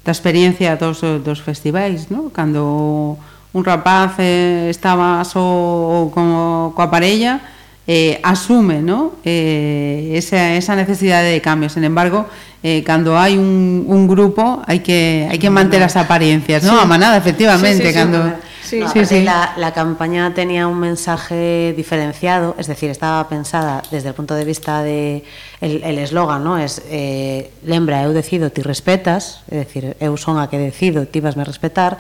[0.01, 2.33] da experiencia dos, dos festivais no?
[2.33, 3.19] cando
[3.53, 7.56] un rapaz eh, estaba só so, co, coa parella
[7.87, 9.13] eh, asume ¿no?
[9.25, 11.69] eh, esa, esa, necesidad de cambio.
[11.69, 12.27] Sin embargo,
[12.63, 16.73] eh, cuando hay un, un, grupo hay que, hay que mantener las apariencias, ¿no?
[16.73, 16.79] Sí.
[16.83, 17.83] A manada, efectivamente.
[17.83, 18.37] Sí, sí, cuando...
[18.73, 24.35] No, la, la, campaña tenía un mensaje diferenciado, es decir, estaba pensada desde el punto
[24.35, 25.23] de vista de
[25.61, 26.59] el eslogan, ¿no?
[26.59, 31.21] Es eh, lembra, eu decido, ti respetas, es decir, eu son a que decido, ti
[31.23, 31.99] vas me respetar,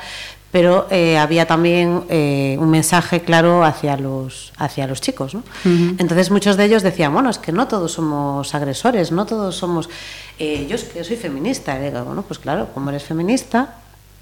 [0.52, 5.42] pero eh, había también eh, un mensaje claro hacia los hacia los chicos, ¿no?
[5.64, 9.88] Entonces muchos de ellos decían, bueno, es que no todos somos agresores, no todos somos
[10.38, 13.76] eh, yo es que soy feminista, y digo, bueno, pues claro, como eres feminista,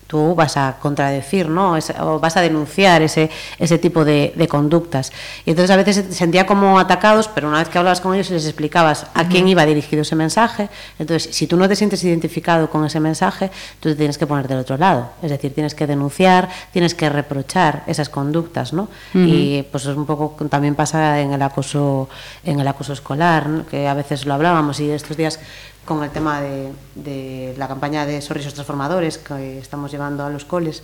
[0.06, 1.76] tú vas a contradecir, ¿no?
[1.76, 5.12] Es- o vas a denunciar ese, ese tipo de, de conductas.
[5.46, 8.30] Y entonces a veces se sentía como atacados, pero una vez que hablabas con ellos
[8.30, 12.02] y les explicabas a quién iba dirigido ese mensaje, entonces si tú no te sientes
[12.04, 15.10] identificado con ese mensaje, tú te tienes que poner del otro lado.
[15.22, 18.88] Es decir, tienes que denunciar, tienes que reprochar esas conductas, ¿no?
[19.14, 22.08] Y pues es un poco también pasa en el acoso,
[22.44, 23.66] en el acoso escolar, ¿no?
[23.66, 25.40] que a veces lo hablábamos y estos días
[25.84, 30.44] con el tema de, de la campaña de Sorrisos Transformadores que estamos llevando a los
[30.44, 30.82] coles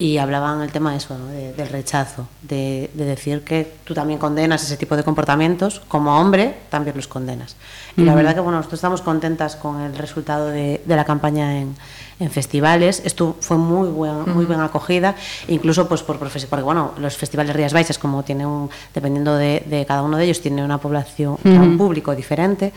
[0.00, 1.26] y hablaban el tema de eso, ¿no?
[1.26, 6.20] de- del rechazo, de, de decir que tú también condenas ese tipo de comportamientos, como
[6.20, 7.56] hombre también los condenas.
[7.96, 11.74] Y la verdad que bueno, nosotros estamos contentas con el resultado de, la campaña en,
[12.20, 13.02] en festivales.
[13.04, 15.16] Esto fue muy buena, muy bien acogida,
[15.48, 19.84] incluso pues por profesión, porque bueno, los festivales Rías Baixas, como tiene un, dependiendo de,
[19.88, 22.72] cada uno de ellos, tiene una población, un público diferente.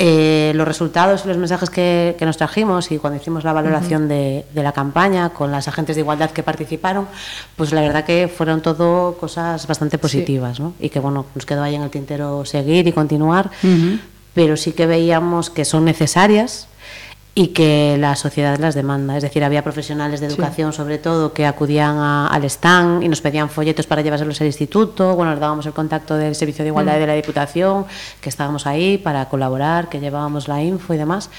[0.00, 4.06] Eh, los resultados y los mensajes que, que nos trajimos y cuando hicimos la valoración
[4.06, 7.08] de, de la campaña con las agentes de igualdad que participaron,
[7.56, 10.74] pues la verdad que fueron todo cosas bastante positivas, ¿no?
[10.78, 13.50] Y que bueno, nos quedó ahí en el tintero seguir y continuar,
[14.34, 16.68] pero sí que veíamos que son necesarias
[17.40, 19.16] y que la sociedad las demanda.
[19.16, 23.20] Es decir, había profesionales de educación, sobre todo, que acudían a- al stand y nos
[23.20, 25.14] pedían folletos para llevárselos al instituto.
[25.14, 27.86] Bueno, les dábamos el contacto del Servicio de Igualdad de la Diputación,
[28.20, 31.30] que estábamos ahí para colaborar, que llevábamos la info y demás.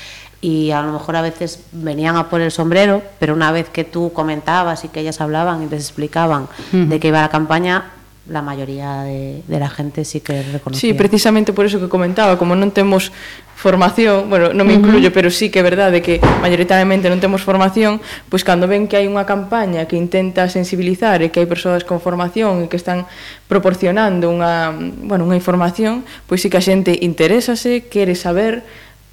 [0.42, 3.84] Y a lo mejor a veces venían a por el sombrero, pero una vez que
[3.84, 7.92] tú comentabas y que ellas hablaban y les explicaban de qué iba la campaña,
[8.30, 10.80] la mayoría de, de la gente sí que reconoce.
[10.80, 13.12] Sí, precisamente por eso que comentaba, como non temos
[13.60, 15.18] formación, bueno, non me incluyo, uh -huh.
[15.20, 18.00] pero sí que é verdade que mayoritariamente non temos formación,
[18.32, 22.00] pois cando ven que hai unha campaña que intenta sensibilizar e que hai persoas con
[22.00, 23.04] formación e que están
[23.52, 24.72] proporcionando unha,
[25.04, 28.64] bueno, unha información, pois sí que a xente interésase, quere saber,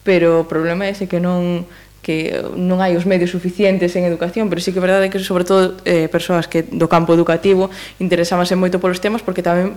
[0.07, 1.67] pero o problema é ese que non
[2.07, 5.43] que non hai os medios suficientes en educación, pero sí que é verdade que sobre
[5.43, 7.67] todo eh, persoas que do campo educativo
[7.99, 9.75] interesábanse moito polos temas porque tamén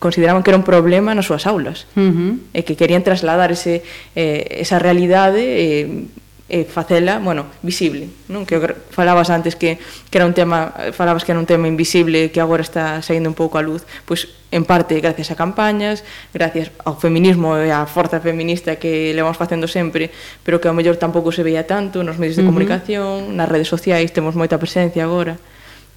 [0.00, 2.32] consideraban que era un problema nas súas aulas uh -huh.
[2.56, 3.84] e que querían trasladar ese,
[4.16, 6.08] eh, esa realidade eh,
[6.46, 8.46] e facela, bueno, visible, non?
[8.46, 8.62] Que
[8.94, 12.62] falabas antes que, que era un tema, falabas que era un tema invisible que agora
[12.62, 17.58] está saindo un pouco a luz, pois en parte gracias a campañas, gracias ao feminismo
[17.58, 20.14] e á forza feminista que levamos facendo sempre,
[20.46, 23.36] pero que ao mellor tampouco se veía tanto nos medios de comunicación, uh -huh.
[23.42, 25.34] nas redes sociais temos moita presencia agora.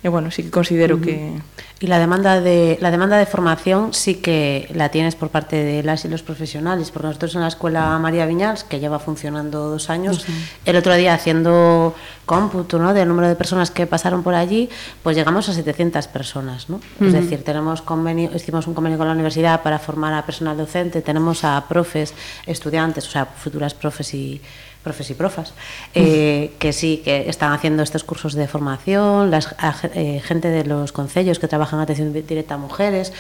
[0.02, 1.42] E bueno, sí que considero que
[1.82, 5.84] Y la demanda de la demanda de formación sí que la tienes por parte de
[5.84, 9.90] las y los profesionales, porque nosotros en la escuela María Viñals, que lleva funcionando dos
[9.90, 10.26] años,
[10.64, 12.94] el otro día haciendo cómputo ¿no?
[12.94, 14.70] del número de personas que pasaron por allí,
[15.04, 16.70] pues llegamos a 700 personas.
[16.70, 16.80] ¿no?
[17.02, 21.02] Es decir, tenemos convenio, hicimos un convenio con la universidad para formar a personal docente,
[21.02, 22.14] tenemos a profes,
[22.46, 24.42] estudiantes, o sea, futuras profes y
[24.90, 25.54] profes y profas,
[25.94, 30.64] eh, que sí, que están haciendo estos cursos de formación, las ag- eh, gente de
[30.66, 33.14] los concellos que trabajan en atención di- directa a mujeres,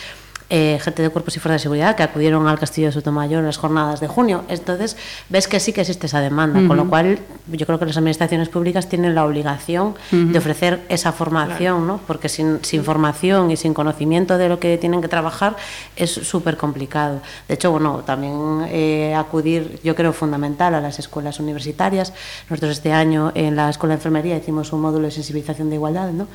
[0.50, 3.46] eh, gente de cuerpos y fuerzas de seguridad que acudieron al Castillo de Sotomayor en
[3.46, 4.44] las jornadas de junio.
[4.48, 4.98] Entonces,
[5.30, 8.50] ves que sí que existe esa demanda, con lo cual yo creo que las administraciones
[8.50, 12.00] públicas tienen la obligación de ofrecer esa formación, ¿no?
[12.08, 15.56] porque sin, sin formación y sin conocimiento de lo que tienen que trabajar
[15.96, 17.22] es súper complicado.
[17.48, 22.14] De hecho, bueno, también eh, acudir, yo creo, fundamental a las escuelas universitarias.
[22.50, 26.12] Nosotros este año en la Escuela de Enfermería hicimos un módulo de sensibilización de igualdad,
[26.12, 26.28] ¿no?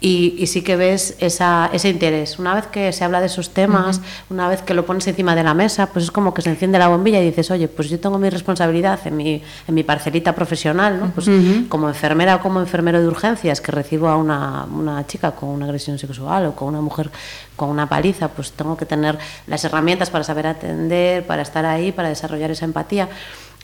[0.00, 2.38] Y, y sí que ves esa, ese interés.
[2.38, 5.42] Una vez que se habla de esos temas, una vez que lo pones encima de
[5.42, 7.98] la mesa, pues es como que se enciende la bombilla y dices, oye, pues yo
[7.98, 11.10] tengo mi responsabilidad en mi, en mi parcelita profesional, ¿no?
[11.12, 11.30] Pues
[11.68, 15.64] como enfermera o como enfermero de urgencias que recibo a una, una chica con una
[15.64, 17.10] agresión sexual o con una mujer
[17.56, 21.92] con una paliza, pues tengo que tener las herramientas para saber atender, para estar ahí,
[21.92, 23.08] para desarrollar esa empatía.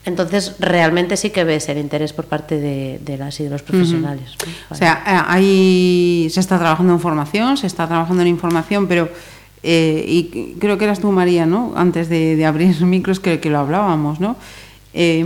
[0.03, 3.61] Entonces, realmente sí que ves el interés por parte de, de las y de los
[3.61, 4.35] profesionales.
[4.43, 4.51] ¿no?
[4.71, 9.09] O sea, eh, ahí se está trabajando en formación, se está trabajando en información, pero
[9.63, 11.73] eh, y creo que eras tú, María, ¿no?
[11.75, 14.35] Antes de, de abrir micros que, que lo hablábamos, ¿no?
[14.93, 15.23] Eh,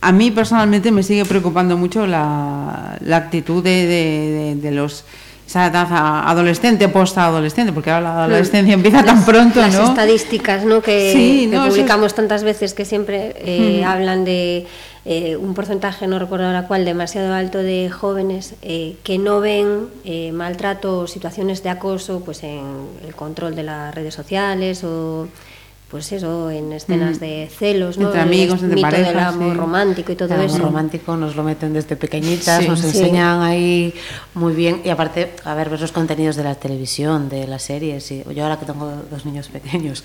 [0.00, 5.04] a mí personalmente me sigue preocupando mucho la, la actitud de, de- de- de los
[5.46, 5.88] esa edad
[6.28, 9.82] adolescente, post-adolescente, porque ahora la adolescencia empieza tan pronto, las ¿no?
[9.88, 10.80] estadísticas ¿no?
[10.80, 14.66] que, Sí, que no, eso es- publicamos tantas veces que siempre eh, hablan de
[15.04, 19.86] eh, un porcentaje, no recuerdo ahora cuál, demasiado alto de jóvenes eh, que no ven
[20.04, 22.64] eh, maltrato o situaciones de acoso pues en
[23.06, 25.28] el control de las redes sociales o
[25.90, 27.20] pues eso, en escenas mm.
[27.20, 28.06] de celos, ¿no?
[28.06, 29.58] Entre amigos, el entre parejas, del amor sí.
[29.58, 30.54] romántico y todo el eso.
[30.54, 32.68] amor romántico nos lo meten desde pequeñitas, Sí.
[32.68, 32.86] nos Sí.
[32.86, 33.92] enseñan ahí
[34.34, 34.82] muy bien.
[34.84, 38.42] Y aparte, a ver, ver los contenidos de la televisión, de las series, y yo
[38.44, 40.04] ahora que tengo dos niños pequeños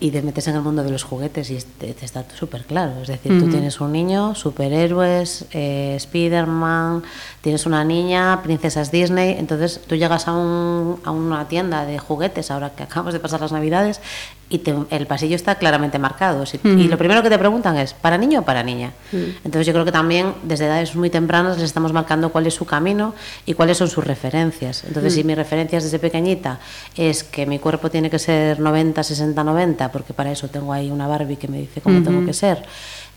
[0.00, 2.92] y te metes en el mundo de los juguetes y te, te está súper claro,
[3.02, 3.50] es decir, tú Ujú.
[3.52, 7.02] tienes un niño, superhéroes, eh, Spiderman,
[7.40, 12.50] tienes una niña, princesas Disney, entonces tú llegas a, un- a una tienda de juguetes
[12.50, 14.00] ahora que acabamos de pasar las navidades
[14.48, 16.46] y te- el pasillo está claramente marcado.
[16.46, 18.92] Si- y lo primero que te preguntan es ¿para niño o para niña?
[19.12, 22.64] entonces yo creo que también desde edades muy tempranas les estamos marcando cuál es su
[22.64, 23.14] camino
[23.44, 24.84] y cuáles son sus referencias.
[24.84, 26.60] Entonces si mi referencias desde pequeñita
[26.96, 30.88] es que mi cuerpo tiene que ser 90, 60, 90 porque para eso tengo ahí
[30.88, 32.62] una Barbie que me dice cómo tengo que ser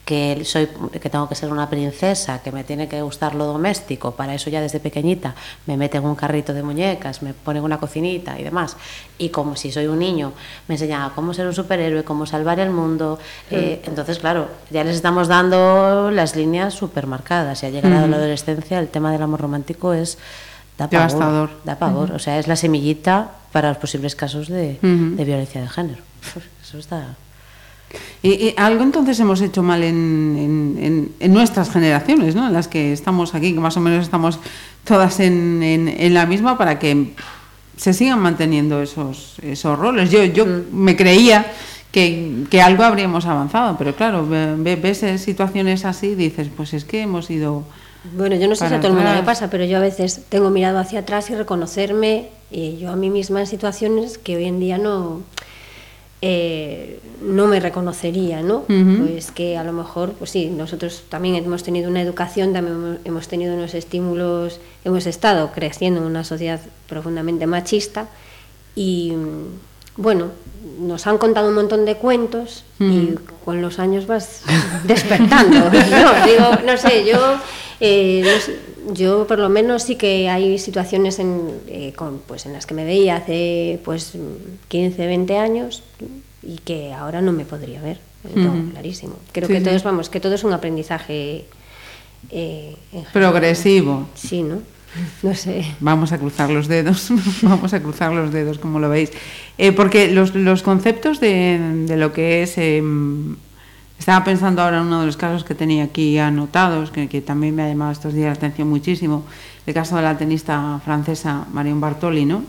[0.10, 0.68] que soy
[0.99, 4.49] que tengo que ser una princesa, que me tiene que gustar lo doméstico, para eso
[4.49, 5.36] ya desde pequeñita
[5.68, 8.76] me meten un carrito de muñecas, me ponen una cocinita y demás.
[9.20, 10.34] Y como si soy un niño,
[10.68, 13.20] me enseñan cómo ser un superhéroe, cómo salvar el mundo.
[13.51, 17.62] eh, entonces, claro, ya les estamos dando las líneas súper marcadas.
[17.62, 20.18] Y al llegar a la adolescencia, el tema del amor romántico es
[20.80, 21.51] da pavor.
[21.66, 22.12] Da pavor.
[22.14, 26.01] O sea, es la semillita para los posibles casos de, de violencia de género.
[26.64, 27.16] Eso está.
[28.21, 30.35] Y, y algo entonces hemos hecho mal en,
[30.77, 32.47] en- en- en nuestras generaciones, ¿no?
[32.47, 34.39] En las que estamos aquí, que más o menos estamos
[34.83, 37.13] todas en, la misma para que
[37.77, 40.11] se sigan manteniendo esos, esos roles.
[40.11, 41.45] Yo, yo me creía
[41.91, 46.47] que, que algo habríamos avanzado, pero claro, ve- ve- ves eh, situaciones así y dices,
[46.55, 47.63] pues es que hemos ido...
[48.15, 50.21] Bueno, yo no sé si a todo el mundo le pasa, pero yo a veces
[50.29, 54.45] tengo mirado hacia atrás y reconocerme eh, yo a mí misma en situaciones que hoy
[54.45, 55.21] en día no
[56.22, 58.65] eh, no me reconocería, ¿no?
[58.70, 59.05] Ujú.
[59.07, 63.28] Pues que a lo mejor, pues sí, nosotros también hemos tenido una educación, también hemos-
[63.28, 68.07] tenido unos estímulos, hemos estado creciendo en una sociedad profundamente machista
[68.76, 70.28] y mm, bueno,
[70.80, 73.15] nos han contado un montón de cuentos y
[73.45, 74.43] con los años vas
[74.86, 75.57] despertando.
[75.59, 75.70] No,
[76.26, 77.36] digo, no sé, yo,
[77.80, 78.59] eh, no sé,
[78.93, 82.73] yo por lo menos sí que hay situaciones en, eh, con, pues en las que
[82.73, 84.13] me veía hace pues
[84.67, 85.84] 15, 20 años
[86.43, 87.99] y que ahora no me podría ver.
[88.23, 88.71] Ujú.
[88.71, 89.15] clarísimo.
[89.32, 91.45] Creo Sí, que todo es, vamos, que todo es un aprendizaje
[92.32, 92.75] eh.
[93.13, 94.07] Progresivo.
[94.15, 94.61] Sí, ¿no?
[95.23, 95.63] No sé.
[95.80, 97.09] Vamos a cruzar los dedos,
[97.43, 99.11] vamos a cruzar los dedos, como lo veis.
[99.57, 102.55] Eh, porque los, los conceptos de, de lo que es...
[103.99, 107.63] estaba pensando ahora en uno de los casos que tenía aquí anotados, que, también me
[107.63, 109.25] ha llamado estos días la atención muchísimo,
[109.65, 112.43] el caso de la tenista francesa Marion Bartoli, ¿no?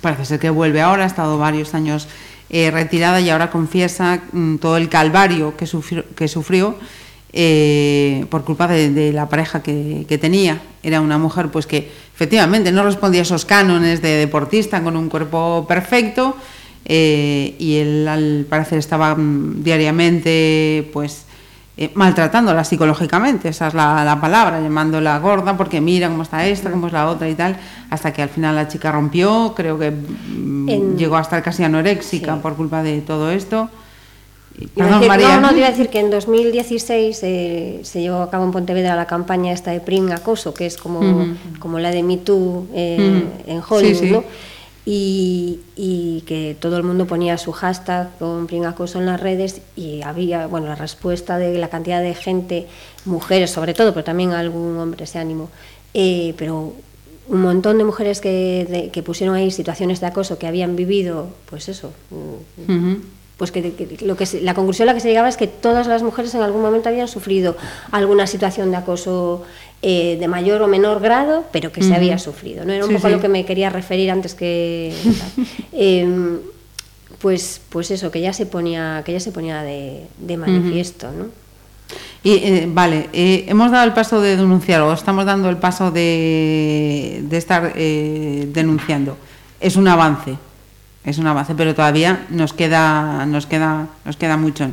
[0.00, 2.06] Parece ser que vuelve ahora, ha estado varios años
[2.48, 6.76] eh, retirada y ahora confiesa mm, todo el calvario que sufrió,
[7.32, 10.60] eh, por culpa de, de la pareja que, que tenía.
[10.82, 15.08] Era una mujer pues que efectivamente no respondía a esos cánones de deportista con un
[15.08, 16.36] cuerpo perfecto
[16.88, 21.24] eh, y él al parecer estaba mm, diariamente pues
[21.78, 26.70] eh, maltratándola psicológicamente, esa es la, la palabra, llamándola gorda porque mira cómo está esta,
[26.70, 27.56] cómo es la otra y tal,
[27.90, 31.64] hasta que al final la chica rompió, creo que mm, En- llegó a estar casi
[31.64, 32.40] anoréxica Sí.
[32.40, 33.68] por culpa de todo esto.
[34.74, 35.34] Perdón, decir- María.
[35.36, 38.52] No, no, te iba a decir que en 2016 eh, se llevó a cabo en
[38.52, 41.34] Pontevedra la campaña esta de Prim Acoso, que es como, Ujú.
[41.58, 43.50] como la de Me Too eh, Ujú.
[43.52, 44.10] en Hollywood, Sí, sí.
[44.12, 44.24] ¿no?
[44.88, 49.60] Y, y que todo el mundo ponía su hashtag con Prim Acoso en las redes
[49.74, 52.68] y había, bueno, la respuesta de la cantidad de gente,
[53.04, 55.48] mujeres sobre todo, pero también algún hombre se animó,
[55.92, 56.72] eh, pero
[57.28, 61.30] un montón de mujeres que, de- que pusieron ahí situaciones de acoso que habían vivido,
[61.50, 62.66] pues eso, mm.
[63.36, 65.46] Pues que, que lo que se- la conclusión a la que se llegaba es que
[65.46, 67.56] todas las mujeres en algún momento habían sufrido
[67.92, 69.42] alguna situación de acoso
[69.82, 72.64] eh, de mayor o menor grado, pero que se había sufrido.
[72.64, 72.72] ¿no?
[72.72, 73.16] Era un Sí, poco a sí.
[73.16, 74.94] lo que me quería referir antes que
[75.72, 76.38] Em,
[77.20, 81.26] pues pues eso que ya se ponía que ya se ponía de, de manifiesto, ¿no?
[82.24, 85.90] Y, eh, vale, eh, hemos dado el paso de denunciar o estamos dando el paso
[85.92, 89.16] de, de estar eh, denunciando.
[89.60, 90.36] Es un avance,
[91.06, 94.68] es un avance, pero todavía nos queda, nos queda, nos queda mucho.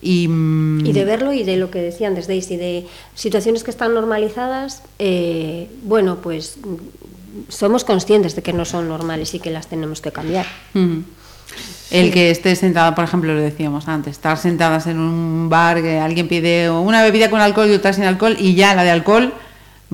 [0.00, 3.70] Y, mm, Y de verlo y de lo que decía antes Daisy, de situaciones que
[3.70, 9.50] están normalizadas, eh, bueno, pues mm, somos conscientes de que no son normales y que
[9.50, 10.46] las tenemos que cambiar.
[10.74, 11.02] Ujú.
[11.90, 15.98] El que esté sentada, por ejemplo, lo decíamos antes, estar sentadas en un bar, que
[15.98, 19.32] alguien pide una bebida con alcohol y otra sin alcohol, y ya la de alcohol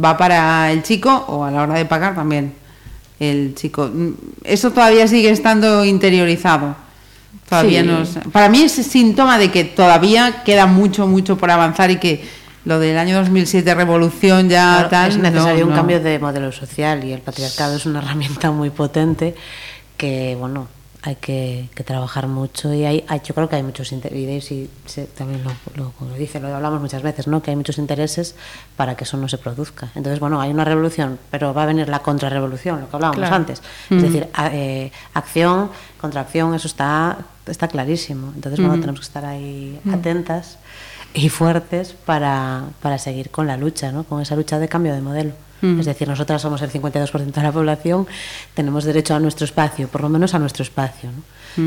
[0.03, 2.53] va para el chico o a la hora de pagar también
[3.21, 3.89] el chico.
[3.93, 6.75] Mm, Eso todavía sigue estando interiorizado.
[7.49, 7.87] Todavía Sí.
[7.87, 12.25] nos, para mí es síntoma de que todavía queda mucho, mucho por avanzar y que
[12.65, 15.77] lo del año 2007 revolución ya Claro, tal es necesario no, un no.
[15.77, 19.35] cambio de modelo social y el patriarcado es una herramienta muy potente
[19.97, 20.69] que, bueno,
[21.03, 24.69] hay que, que trabajar mucho y hay, hay- yo creo que hay muchos intereses y
[24.85, 27.43] se- también lo, lo, lo dice, lo hablamos muchas veces, ¿no?
[27.43, 28.35] que hay muchos intereses
[28.77, 29.89] para que eso no se produzca.
[29.95, 33.35] Entonces, bueno, hay una revolución, pero va a venir la contrarrevolución, lo que hablábamos Claro.
[33.37, 33.63] antes.
[33.91, 35.71] Es decir, a- eh, acción,
[36.01, 38.33] contracción, eso está, está clarísimo.
[38.35, 40.59] Entonces, bueno, tenemos que estar ahí atentas
[41.15, 44.05] y fuertes para, para seguir con la lucha, ¿no?
[44.05, 45.33] con esa lucha de cambio de modelo.
[45.63, 48.07] Es decir, nosotras somos el 52% de la población,
[48.55, 51.11] tenemos derecho a nuestro espacio, por lo menos a nuestro espacio.
[51.11, 51.23] ¿no?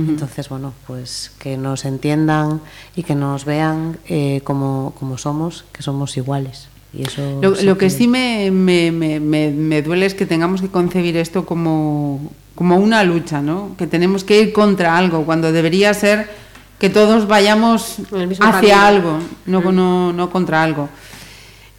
[0.09, 2.61] Entonces, bueno, pues que nos entiendan
[2.95, 6.67] y que nos vean eh, como, como somos, que somos iguales.
[6.93, 10.67] Y eso Lo, lo que sí me, me, me, me- duele es que tengamos que
[10.69, 13.75] concebir esto como, como una lucha, ¿no?
[13.77, 16.29] Que tenemos que ir contra algo, cuando debería ser
[16.79, 17.97] que todos vayamos
[18.57, 20.89] hacia algo, no, no, no contra algo.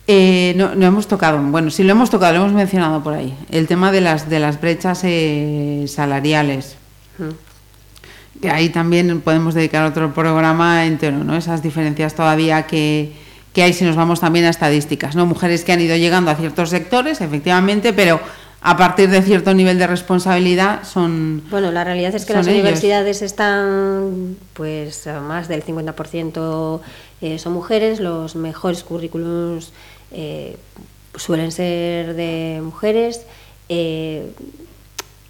[0.07, 3.35] Eh, no, no hemos tocado, bueno, sí lo hemos tocado, lo hemos mencionado por ahí,
[3.51, 6.77] el tema de las, de las brechas eh, salariales.
[8.41, 11.37] Que ahí también podemos dedicar otro programa entero, ¿no?
[11.37, 13.13] Esas diferencias todavía que,
[13.55, 15.25] que hay si nos vamos también a estadísticas, ¿no?
[15.25, 18.21] Mujeres que han ido llegando a ciertos sectores, efectivamente, pero
[18.61, 21.43] a partir de cierto nivel de responsabilidad son...
[21.51, 22.61] Bueno, la realidad es que las ellos.
[22.61, 26.81] universidades están, pues, a más del 50%
[27.21, 29.73] eh, son mujeres, los mejores currículums
[30.15, 30.57] eh,
[31.17, 33.27] suelen ser de mujeres.
[33.69, 34.31] eh,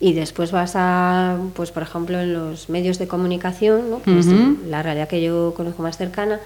[0.00, 4.02] y después vas a, pues por ejemplo, en los medios de comunicación, ¿no?
[4.02, 4.26] que es
[4.66, 6.40] la realidad que yo conozco más cercana,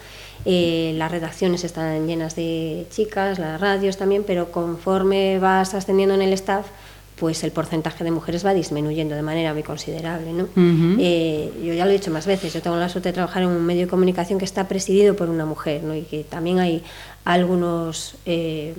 [0.44, 6.22] eh, las redacciones están llenas de chicas, las radios también, pero conforme vas ascendiendo en
[6.22, 6.66] el staff,
[7.18, 10.32] pues el porcentaje de mujeres va disminuyendo de manera muy considerable.
[10.32, 10.48] ¿no?
[11.00, 13.48] Eh, yo ya lo he dicho más veces, yo tengo la suerte de trabajar en
[13.48, 15.96] un medio de comunicación que está presidido por una mujer ¿no?
[15.96, 16.84] y que también hay
[17.24, 18.74] algunos eh,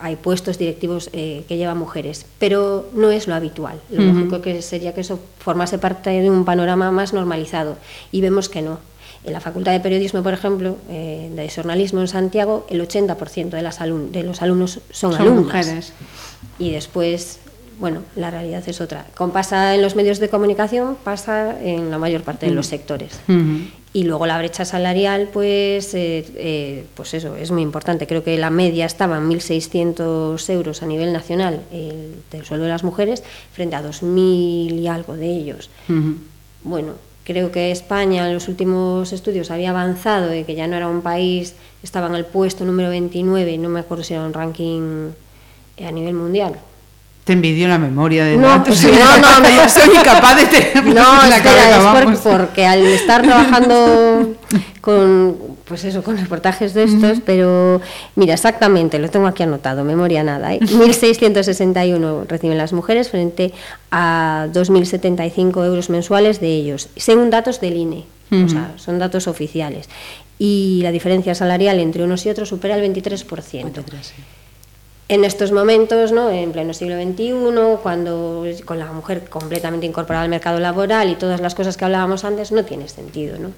[0.00, 3.80] hay puestos directivos eh, que llevan mujeres, pero no es lo habitual.
[3.90, 4.12] Lo Ujú.
[4.18, 7.76] lógico que sería que eso formase parte de un panorama más normalizado
[8.12, 8.78] y vemos que no.
[9.24, 13.62] En la Facultad de Periodismo, por ejemplo, eh, de Jornalismo en Santiago, el 80% de,
[13.62, 15.44] las de los alumnos son, Son alumnas.
[15.66, 15.92] mujeres.
[16.60, 17.40] Y después,
[17.80, 19.06] bueno, la realidad es otra.
[19.16, 23.18] Como pasa en los medios de comunicación, pasa en la mayor parte de los sectores.
[23.92, 28.06] Y luego la brecha salarial, pues, eh, eh, pues eso, es muy importante.
[28.06, 32.70] Creo que la media estaba en 1.600 euros a nivel nacional el, del sueldo de
[32.70, 33.22] las mujeres
[33.52, 35.70] frente a 2.000 y algo de ellos.
[36.64, 40.88] Bueno, creo que España en los últimos estudios había avanzado y que ya no era
[40.88, 45.10] un país, estaba en el puesto número 29, no me acuerdo si era un ranking
[45.82, 46.58] a nivel mundial.
[47.28, 49.68] Te envidio la memoria de No, sí, no, no, no.
[49.68, 54.34] soy incapaz de tenerlo No, en la espera, cabeza, es por- porque al estar trabajando
[54.80, 57.82] con, pues eso, con reportajes de estos, pero
[58.16, 60.60] mira, exactamente, lo tengo aquí anotado, memoria nada, ¿eh?
[60.62, 63.52] 1.661 reciben las mujeres frente
[63.90, 69.90] a 2.075 euros mensuales de ellos, según datos del INE, o sea, son datos oficiales.
[70.38, 73.82] Y la diferencia salarial entre unos y otros supera el 23%.
[75.10, 76.28] En estos momentos, ¿no?
[76.30, 77.32] en pleno siglo XXI,
[77.82, 82.24] cuando con la mujer completamente incorporada al mercado laboral y todas las cosas que hablábamos
[82.24, 83.38] antes, no tiene sentido.
[83.38, 83.52] ¿no?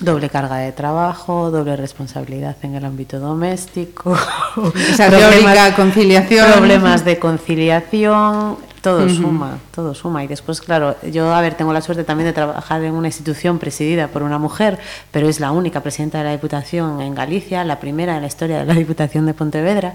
[0.00, 4.14] Doble carga de trabajo, doble responsabilidad en el ámbito doméstico.
[4.90, 6.52] Esa teórica conciliación.
[6.52, 10.24] Problemas de conciliación, todo suma, todo suma.
[10.24, 13.58] Y después, claro, yo, a ver, tengo la suerte también de trabajar en una institución
[13.58, 14.78] presidida por una mujer,
[15.10, 18.58] pero es la única presidenta de la Diputación en Galicia, la primera en la historia
[18.58, 19.94] de la Diputación de Pontevedra.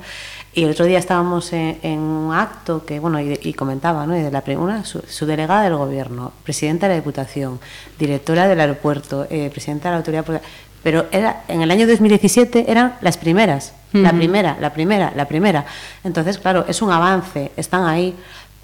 [0.53, 4.17] Y el otro día estábamos en, en un acto que, bueno, y, y comentaba, ¿no?
[4.17, 7.59] Y de la primera, su, su delegada del gobierno, presidenta de la Diputación,
[7.99, 10.41] directora del aeropuerto, eh, presidenta de la autoridad.
[10.81, 14.17] Pero era, en el año 2017 eran las primeras, la Ujú.
[14.17, 15.65] primera, la primera, la primera.
[16.03, 18.15] Entonces, claro, es un avance, están ahí,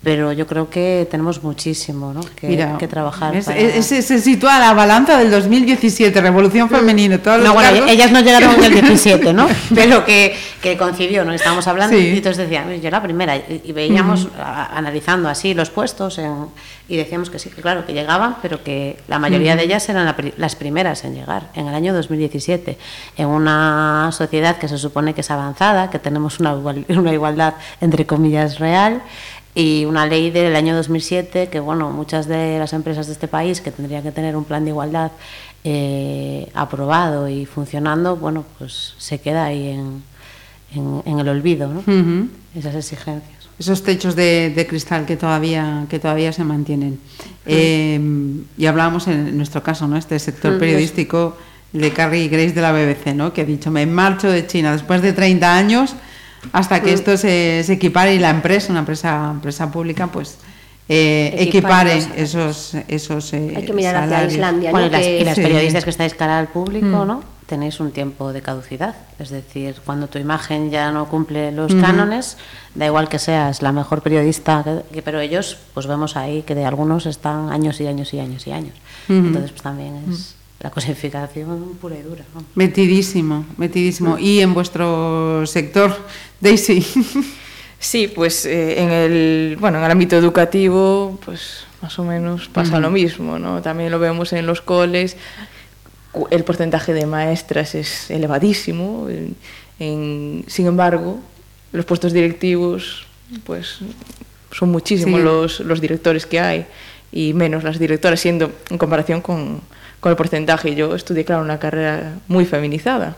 [0.04, 2.20] pero yo creo que tenemos muchísimo ¿no?
[2.36, 3.36] que, Mira, que trabajar.
[3.36, 7.54] es- para- es- se se sitúa la balanza del 2017, Revolución Femenina, todos los No,
[7.54, 7.90] bueno, cargos.
[7.90, 9.48] ellas no llegaron en el 17, ¿no?
[9.74, 11.32] Pero que, que coincidió, ¿no?
[11.34, 12.04] Estábamos hablando Sí.
[12.08, 16.48] y entonces decían, yo la primera, y, veíamos, a- analizando así los puestos en-
[16.90, 20.06] y decíamos que sí, que claro, que llegaban, pero que la mayoría de ellas eran
[20.06, 22.78] la pri- las primeras en llegar, en el año 2017,
[23.16, 27.54] en una sociedad que se supone que es avanzada, que tenemos una, igual- una igualdad,
[27.80, 29.02] entre comillas, real,
[29.56, 33.62] y una ley del año 2007 que bueno muchas de las empresas de este país
[33.62, 35.12] que tendrían que tener un plan de igualdad
[35.64, 40.04] eh, aprobado y funcionando bueno pues se queda ahí en,
[40.74, 41.70] en, en el olvido
[42.56, 46.98] esas exigencias Esos techos de, de cristal que todavía, que todavía se mantienen.
[47.46, 48.00] Eh,
[48.58, 49.96] y hablábamos en nuestro caso, ¿no?
[49.96, 51.38] Este sector periodístico
[51.72, 53.32] de Carrie Grace de la BBC, ¿no?
[53.32, 55.96] Que ha dicho, me marcho de China después de 30 años
[56.52, 56.96] hasta que mm.
[56.96, 60.38] esto se, se equipare y la empresa, una empresa, empresa pública, pues
[60.90, 64.86] eh, equipare esos, esos eh, Hay que mirar hacia Islandia, ¿no?
[64.86, 67.08] y las, periodistas que estáis cara al público, mm.
[67.08, 67.24] ¿no?
[67.46, 72.38] Tenéis un tiempo de caducidad, es decir, cuando tu imagen ya no cumple los cánones,
[72.74, 76.66] da igual que seas la mejor periodista, que, pero ellos, pues vemos ahí que de
[76.66, 78.74] algunos están años y años y años y años.
[79.10, 82.24] Entonces, pues también es la cosificación pura y dura.
[82.56, 84.18] Metidísimo, metidísimo.
[84.18, 85.96] ¿Y en vuestro sector,
[86.40, 86.86] Daisy?
[87.84, 92.80] Sí, pues eh, en el bueno en el ámbito educativo, pues más o menos pasa
[92.80, 93.62] lo mismo, ¿no?
[93.62, 95.18] También lo vemos en los coles.
[96.32, 99.10] El porcentaje de maestras es elevadísimo.
[99.80, 101.20] sin embargo,
[101.74, 103.06] los puestos directivos,
[103.44, 103.80] pues
[104.52, 106.66] son muchísimos los, los directores que hay
[107.12, 109.60] y menos las directoras, siendo en comparación con,
[110.04, 110.76] con el porcentaje.
[110.76, 113.16] Yo estudié, claro, una carrera muy feminizada,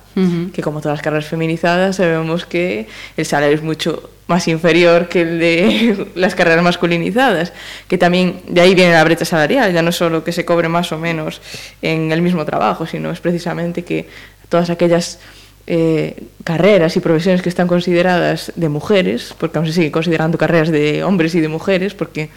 [0.53, 5.21] que como todas las carreras feminizadas sabemos que el salario es mucho más inferior que
[5.21, 7.53] el de las carreras masculinizadas,
[7.87, 10.91] que también de ahí viene la brecha salarial, ya no solo que se cobre más
[10.91, 11.41] o menos
[11.81, 14.07] en el mismo trabajo, sino es precisamente que
[14.47, 15.17] todas aquellas
[15.65, 20.69] eh, carreras y profesiones que están consideradas de mujeres, porque aún se sigue considerando carreras
[20.69, 22.29] de hombres y de mujeres, porque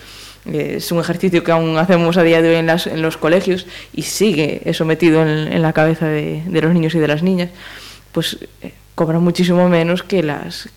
[0.52, 3.66] es un ejercicio que aún hacemos a día de hoy en, las, en los colegios
[3.94, 7.22] y sigue eso metido en, en la cabeza de, de, los niños y de las
[7.22, 7.50] niñas,
[8.12, 10.68] pues eh, cobran muchísimo menos que las,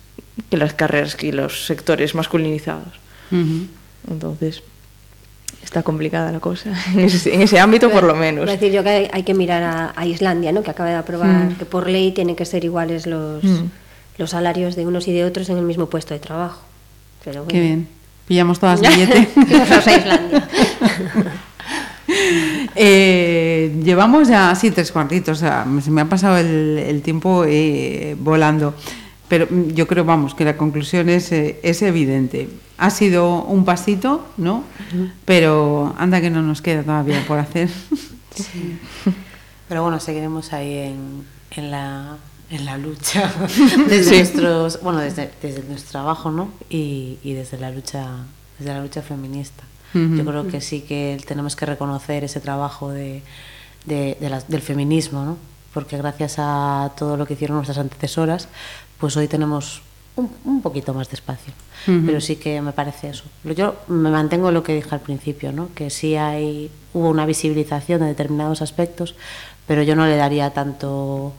[0.50, 3.00] que las carreras y los sectores masculinizados.
[3.30, 3.66] Uh -huh.
[4.10, 4.62] Entonces,
[5.62, 8.44] está complicada la cosa, en ese, en ese ámbito por lo menos.
[8.44, 10.62] Es decir, yo que hay, hay que mirar a, a, Islandia, ¿no?
[10.62, 11.54] que acaba de aprobar mm.
[11.56, 13.64] que por ley tienen que ser iguales los, mm.
[14.18, 16.60] los salarios de unos y de otros en el mismo puesto de trabajo.
[17.24, 17.48] Pero bueno.
[17.48, 18.01] Qué bien.
[18.26, 19.28] Pillamos todas billete.
[22.74, 27.44] eh, llevamos ya así tres cuartitos, o sea, se me ha pasado el, el tiempo
[27.46, 28.74] eh, volando.
[29.28, 32.50] Pero yo creo, vamos, que la conclusión es, eh, es evidente.
[32.76, 34.56] Ha sido un pasito, ¿no?
[34.56, 35.10] Uh -huh.
[35.24, 37.70] Pero anda que no nos queda todavía por hacer.
[38.34, 38.78] Sí.
[39.68, 42.18] Pero bueno, seguiremos ahí en, en la
[42.52, 43.32] en la lucha
[43.88, 44.16] desde sí.
[44.16, 48.08] nuestros bueno desde, desde nuestro trabajo no y, y, desde la lucha
[48.58, 50.18] desde la lucha feminista uh -huh.
[50.18, 53.22] yo creo que sí que tenemos que reconocer ese trabajo de,
[53.86, 55.36] de, de la, del feminismo no
[55.72, 58.48] porque gracias a todo lo que hicieron nuestras antecesoras
[58.98, 59.80] pues hoy tenemos
[60.14, 61.54] un, un poquito más de espacio
[61.86, 62.06] uh -huh.
[62.06, 65.52] pero sí que me parece eso yo me mantengo en lo que dije al principio
[65.52, 69.14] no que sí hay hubo una visibilización de determinados aspectos
[69.66, 71.32] pero yo no le daría tanto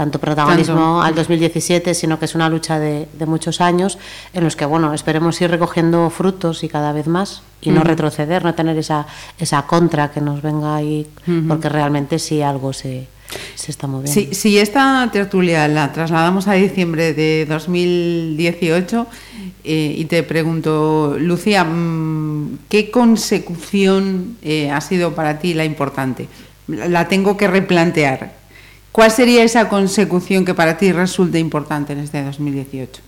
[0.00, 1.02] tanto protagonismo tanto.
[1.02, 3.98] al 2017, sino que es una lucha de, de, muchos años
[4.32, 7.74] en los que, bueno, esperemos ir recogiendo frutos y cada vez más y uh -huh.
[7.76, 9.06] no retroceder, no tener esa,
[9.38, 11.48] esa contra que nos venga ahí, uh -huh.
[11.48, 13.08] porque realmente sí algo se,
[13.56, 14.10] se está moviendo.
[14.18, 19.06] Si, si esta tertulia la trasladamos a diciembre de 2018
[19.64, 26.26] eh, y te pregunto, Lucía, mm, ¿qué consecución eh, ha sido para ti la importante?
[26.68, 28.39] La tengo que replantear.
[28.92, 33.02] ¿Cuál sería esa consecución que para ti resulte importante en este 2018?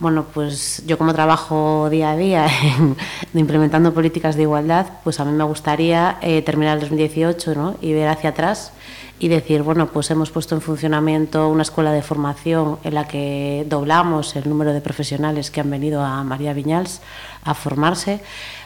[0.00, 2.46] Bueno, pues yo como trabajo día a día
[2.78, 2.96] en,
[3.32, 7.76] implementando políticas de igualdad, pues a mí me gustaría eh, terminar el 2018 ¿no?
[7.80, 8.72] y ver hacia atrás
[9.18, 13.64] y decir, bueno, pues hemos puesto en funcionamiento una escuela de formación en la que
[13.68, 17.00] doblamos el número de profesionales que han venido a María Viñals
[17.44, 18.20] a formarse.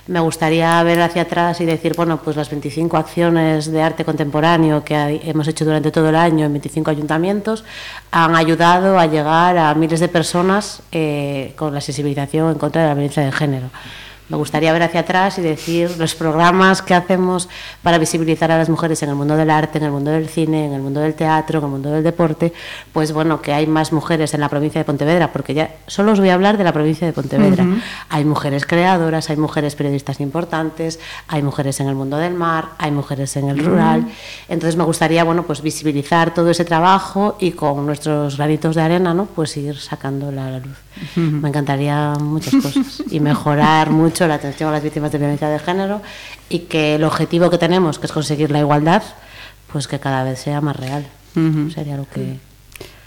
[0.06, 4.82] Me gustaría ver hacia atrás y decir, bueno, pues las 25 acciones de arte contemporáneo
[4.82, 7.64] que hemos hecho durante todo el año en 25 ayuntamientos
[8.10, 12.88] han ayudado a llegar a miles de personas eh, con la sensibilización en contra de
[12.88, 13.68] la violencia de género.
[14.28, 17.48] Me gustaría ver hacia atrás y decir los programas que hacemos
[17.82, 20.66] para visibilizar a las mujeres en el mundo del arte, en el mundo del cine,
[20.66, 22.52] en el mundo del teatro, en el mundo del deporte,
[22.92, 26.20] pues bueno, que hay más mujeres en la provincia de Pontevedra, porque ya solo os
[26.20, 27.64] voy a hablar de la provincia de Pontevedra.
[27.64, 27.82] Uh -huh.
[28.10, 32.90] Hay mujeres creadoras, hay mujeres periodistas importantes, hay mujeres en el mundo del mar, hay
[32.90, 34.00] mujeres en el rural.
[34.00, 34.48] Uh -huh.
[34.50, 39.14] Entonces me gustaría, bueno, pues visibilizar todo ese trabajo y con nuestros granitos de arena,
[39.14, 39.24] ¿no?
[39.24, 40.76] Pues ir sacándola a la luz.
[41.16, 41.40] Uh -huh.
[41.42, 45.58] Me encantaría muchas cosas y mejorar mucho la atención a las víctimas de violencia de
[45.58, 46.02] género
[46.48, 49.02] y que el objetivo que tenemos, que es conseguir la igualdad,
[49.72, 51.06] pues que cada vez sea más real.
[51.36, 51.74] Uh -huh.
[51.74, 52.36] Sería lo que...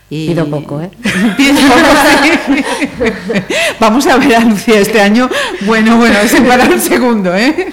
[0.09, 0.27] Y...
[0.27, 0.91] Pido poco, ¿eh?
[3.79, 5.29] Vamos a ver a Lucía este año.
[5.61, 7.71] Bueno, bueno, separar un segundo, ¿eh?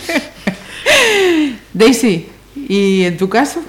[1.72, 2.28] Daisy,
[2.68, 3.61] ¿y en tu caso?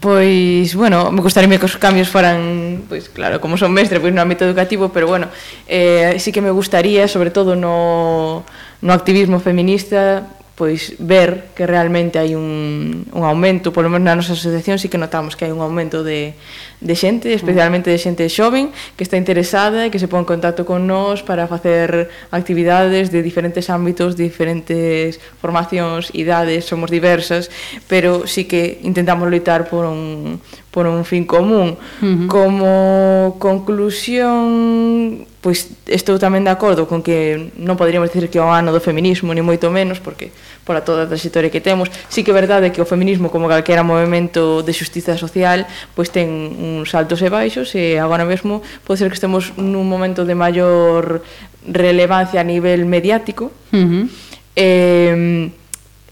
[0.00, 4.20] Pois, bueno, me gustaría que os cambios foran, pois claro, como son mestre, pois no
[4.20, 5.28] ámbito educativo, pero bueno,
[5.66, 8.44] eh, sí que me gustaría, sobre todo no,
[8.82, 14.32] no activismo feminista, pois ver que realmente hai un, un aumento, polo menos na nosa
[14.32, 16.32] asociación sí que notamos que hai un aumento de,
[16.80, 20.64] de xente, especialmente de xente xoven que está interesada e que se pon en contacto
[20.64, 27.52] con nós para facer actividades de diferentes ámbitos, diferentes formacións, idades, somos diversas,
[27.84, 30.40] pero sí que intentamos loitar por un,
[30.76, 31.80] por un fin común.
[32.02, 32.26] Uh -huh.
[32.28, 38.52] Como conclusión, pois estou tamén de acordo con que non poderíamos decir que é o
[38.52, 40.36] ano do feminismo, ni moito menos, porque
[40.68, 43.48] por a toda a trayectoria que temos, sí que é verdade que o feminismo, como
[43.48, 45.64] calquera movimento de xustiza social,
[45.96, 46.28] pois ten
[46.60, 51.24] uns altos e baixos, e agora mesmo pode ser que estemos nun momento de maior
[51.64, 54.04] relevancia a nivel mediático, uh -huh.
[54.52, 55.48] eh,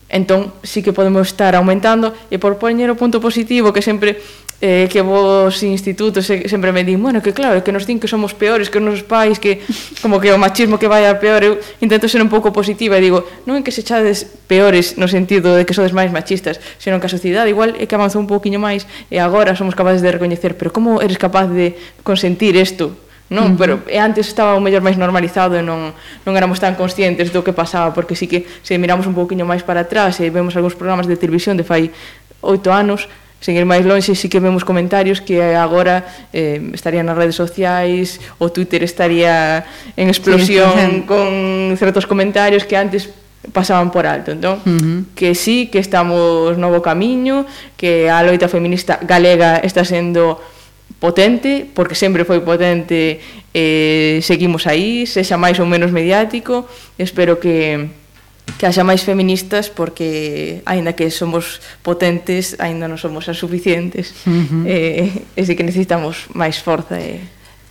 [0.08, 4.22] entón sí que podemos estar aumentando, e por poñer o punto positivo que sempre
[4.60, 8.34] eh, que vos institutos sempre me din, bueno, que claro, que nos din que somos
[8.34, 9.60] peores que os nosos pais, que
[10.00, 13.02] como que o machismo que vai a peor, eu intento ser un pouco positiva e
[13.02, 17.02] digo, non é que se chades peores no sentido de que sodes máis machistas, senón
[17.02, 20.10] que a sociedade igual é que avanzou un pouquiño máis e agora somos capaces de
[20.14, 21.74] recoñecer, pero como eres capaz de
[22.06, 23.04] consentir isto?
[23.30, 23.44] non?
[23.44, 23.58] Uh -huh.
[23.58, 25.96] Pero e antes estaba o mellor máis normalizado e non
[26.28, 29.64] non éramos tan conscientes do que pasaba, porque sí que se miramos un pouquiño máis
[29.64, 31.88] para atrás e vemos algúns programas de televisión de fai
[32.44, 33.08] oito anos,
[33.44, 38.16] Sen ir máis lonxe, sí que vemos comentarios que agora eh, estarían nas redes sociais,
[38.40, 39.68] o Twitter estaría
[40.00, 41.28] en explosión sí, con
[41.76, 43.12] certos comentarios que antes
[43.52, 44.32] pasaban por alto.
[44.32, 44.98] Entón, uh -huh.
[45.12, 47.44] que sí, que estamos no camiño,
[47.76, 50.40] que a loita feminista galega está sendo
[50.96, 53.20] potente, porque sempre foi potente,
[53.52, 56.64] eh, seguimos aí, sexa máis ou menos mediático,
[56.96, 57.92] espero que
[58.58, 64.12] que haxa máis feministas porque aínda que somos potentes, aínda non somos as suficientes.
[64.24, 64.62] Uh -huh.
[64.68, 67.20] Eh, e si que necesitamos máis forza e.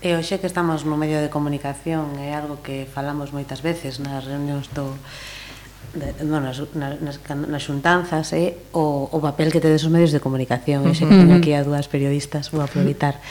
[0.03, 4.27] E hoxe que estamos no medio de comunicación, é algo que falamos moitas veces nas
[4.27, 4.91] reunións do
[5.93, 10.09] de, bueno, nas, nas, nas xuntanzas é eh, o, o papel que tedes os medios
[10.09, 10.87] de comunicación.
[10.87, 13.21] Eu sei que teño aquí a dúas periodistas, vou aproveitar.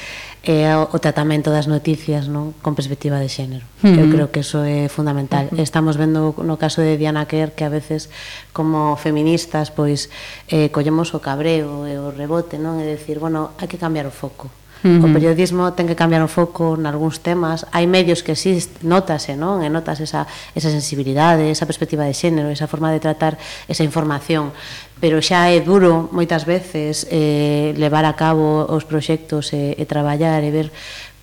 [0.47, 3.67] É eh, o, o tratamento das noticias non con perspectiva de xénero.
[3.83, 4.01] Uh -huh.
[4.03, 5.51] Eu creo que eso é fundamental.
[5.51, 5.67] Uh -huh.
[5.67, 8.07] Estamos vendo no caso de Diana Kerr que a veces
[8.55, 10.07] como feministas pois
[10.47, 12.79] eh, collemos o cabreo e o rebote, non?
[12.79, 15.07] É decir, bueno, hai que cambiar o foco Uh -huh.
[15.07, 17.67] O periodismo ten que cambiar o foco en algúns temas.
[17.71, 19.63] Hai medios que sí notase, non?
[19.63, 20.27] E notas esa,
[20.59, 23.39] esa sensibilidade, esa perspectiva de xénero, esa forma de tratar
[23.71, 24.51] esa información.
[24.99, 30.43] Pero xa é duro moitas veces eh, levar a cabo os proxectos e, e traballar
[30.43, 30.75] e ver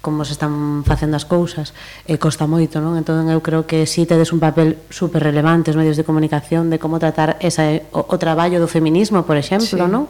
[0.01, 1.75] como se están facendo as cousas
[2.07, 2.95] e costa moito, non?
[2.95, 6.79] Entón eu creo que si tedes un papel super relevante os medios de comunicación de
[6.79, 9.91] como tratar esa, o, o traballo do feminismo, por exemplo, sí.
[9.91, 10.07] non?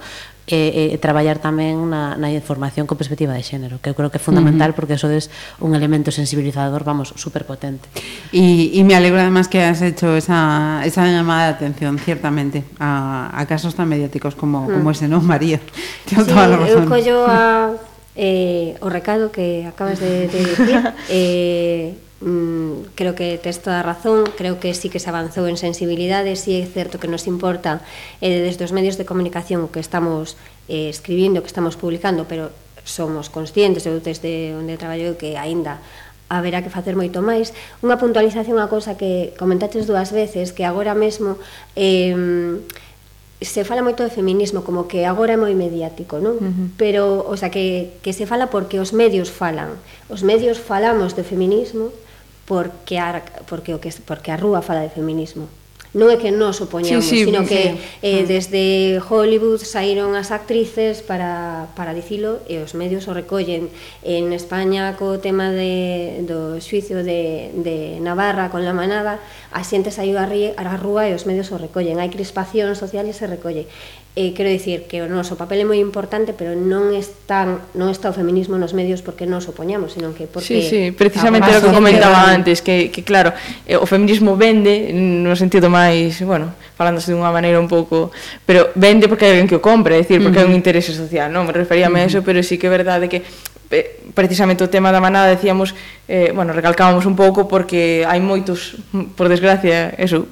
[0.49, 4.17] e, e traballar tamén na, na información con perspectiva de xénero, que eu creo que
[4.17, 4.77] é fundamental uh -huh.
[4.81, 5.21] porque eso é
[5.61, 7.85] un elemento sensibilizador, vamos, superpotente.
[8.33, 13.29] Y, y me alegro además que has hecho esa, esa llamada de atención, ciertamente, a,
[13.29, 14.73] a casos tan mediáticos como, uh -huh.
[14.73, 15.61] como ese, ¿no, María?
[16.09, 16.83] Tengo sí, toda la razón.
[16.83, 17.77] eu collo a,
[18.17, 23.83] eh, o recado que acabas de, de decir, eh, mm, creo que tes toda a
[23.83, 27.81] razón, creo que sí que se avanzou en sensibilidade, sí é certo que nos importa
[28.19, 30.35] eh, desde os medios de comunicación que estamos
[30.67, 32.51] eh, escribindo, que estamos publicando, pero
[32.83, 35.79] somos conscientes, eu desde onde traballo que aínda
[36.29, 37.51] haberá que facer moito máis.
[37.81, 41.41] Unha puntualización a cosa que comentaches dúas veces, que agora mesmo
[41.73, 42.13] eh,
[43.41, 46.35] se fala moito de feminismo, como que agora é moi mediático, non?
[46.37, 46.67] Uh -huh.
[46.75, 49.79] Pero, o sea, que, que se fala porque os medios falan.
[50.11, 51.95] Os medios falamos de feminismo,
[52.49, 55.45] porque a, porque o que porque a rúa fala de feminismo.
[55.89, 57.49] Non é que nos opoñamos, sí, sí, sino sí.
[57.49, 57.61] que
[58.05, 58.25] eh, mm.
[58.29, 58.63] desde
[59.01, 63.73] Hollywood saíron as actrices para, para dicilo e os medios o recollen.
[64.05, 69.17] En España, co tema de, do xuicio de, de Navarra con la manada,
[69.49, 71.97] a xente saiu a, a rúa e os medios o recollen.
[71.97, 73.65] Hai crispación social e se recolle
[74.19, 78.11] eh, quero dicir que o noso papel é moi importante, pero non están non está
[78.11, 81.71] o feminismo nos medios porque nos opoñamos, senón que porque Sí, sí, precisamente o que
[81.71, 82.35] comentaba que...
[82.35, 83.31] antes, que que claro,
[83.63, 88.11] eh, o feminismo vende no sentido máis, bueno, falándose dunha maneira un pouco,
[88.43, 90.51] pero vende porque hai alguén que o compra, é dicir, porque uh -huh.
[90.51, 91.47] hai un interese social, non?
[91.47, 92.11] Me referíame uh -huh.
[92.11, 93.23] a eso, pero sí que é verdade que
[93.71, 95.71] eh, precisamente o tema da manada decíamos,
[96.11, 98.75] eh, bueno, recalcábamos un pouco porque hai moitos,
[99.15, 100.27] por desgracia, eso,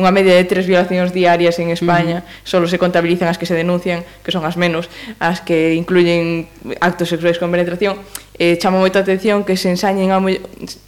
[0.00, 2.48] unha media de tres violacións diarias en España, uh -huh.
[2.48, 4.88] solo se contabilizan as que se denuncian, que son as menos,
[5.20, 6.48] as que incluyen
[6.80, 8.00] actos sexuais con penetración,
[8.40, 10.18] eh, chama moita atención que se ensañen a,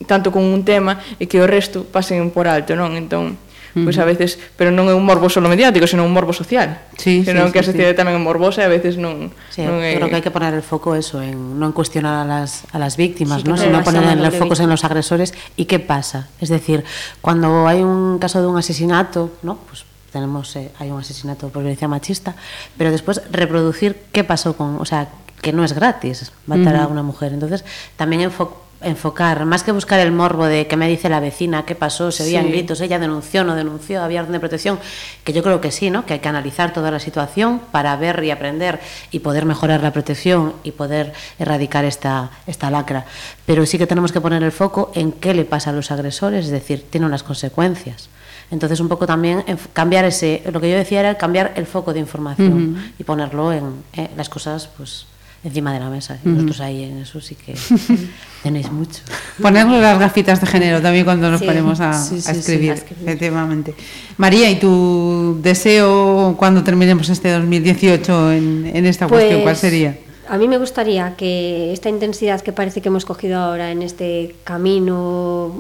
[0.09, 2.97] tanto con un tema e que o resto pasen por alto, non?
[2.97, 3.37] Entón,
[3.73, 6.85] pois a veces, pero non é un morbo solo mediático, senón un morbo social.
[7.01, 8.01] Sí, senón sí, que a sí, sociedade sí.
[8.01, 9.97] tamén é morbosa e a veces non, Sí, non é...
[9.97, 12.79] creo que hay que poner el foco eso, en no en cuestionar a las, a
[12.79, 13.57] las víctimas, Sí, ¿no?
[13.57, 16.29] sino no poner pasa el nada, foco doble en los agresores y qué pasa.
[16.41, 16.85] Es decir,
[17.25, 19.57] cuando hay un caso de un asesinato, ¿no?
[19.69, 22.37] Pues tenemos eh, hay un asesinato por violencia machista,
[22.77, 25.09] pero después reproducir qué pasó con, o sea,
[25.41, 27.33] que no es gratis matar a una mujer.
[27.33, 27.65] Entonces,
[27.97, 28.53] también enfo-
[28.85, 32.25] enfocar, más que buscar el morbo de qué me dice la vecina, qué pasó, se
[32.25, 32.51] oían Sí.
[32.53, 34.79] gritos, ella denunció, no denunció, había orden de protección,
[35.25, 36.07] que yo creo que sí, ¿no?
[36.07, 38.81] Que hay que analizar toda la situación para ver y aprender
[39.11, 43.07] y poder mejorar la protección y poder erradicar esta, esta lacra.
[43.47, 46.47] Pero sí que tenemos que poner el foco en qué le pasa a los agresores,
[46.47, 48.09] es decir, tiene unas consecuencias.
[48.51, 52.01] Entonces, un poco también cambiar ese, lo que yo decía era cambiar el foco de
[52.01, 55.07] información y ponerlo en eh, las cosas, pues
[55.45, 56.19] encima de la mesa.
[56.25, 57.55] Y Nosotros ahí en eso sí que
[58.43, 59.01] tenéis mucho.
[59.41, 61.47] Ponerle las gafitas de género también cuando nos Sí.
[61.47, 63.09] ponemos a, Sí, sí, a sí, escribir, a escribir.
[63.09, 63.75] efectivamente.
[64.17, 69.97] María, ¿y tu deseo cuando terminemos este 2018 en, en esta cuestión, cuál Pues, sería?
[70.29, 74.37] A mí me gustaría que esta intensidad que parece que hemos cogido ahora en este
[74.45, 75.53] camino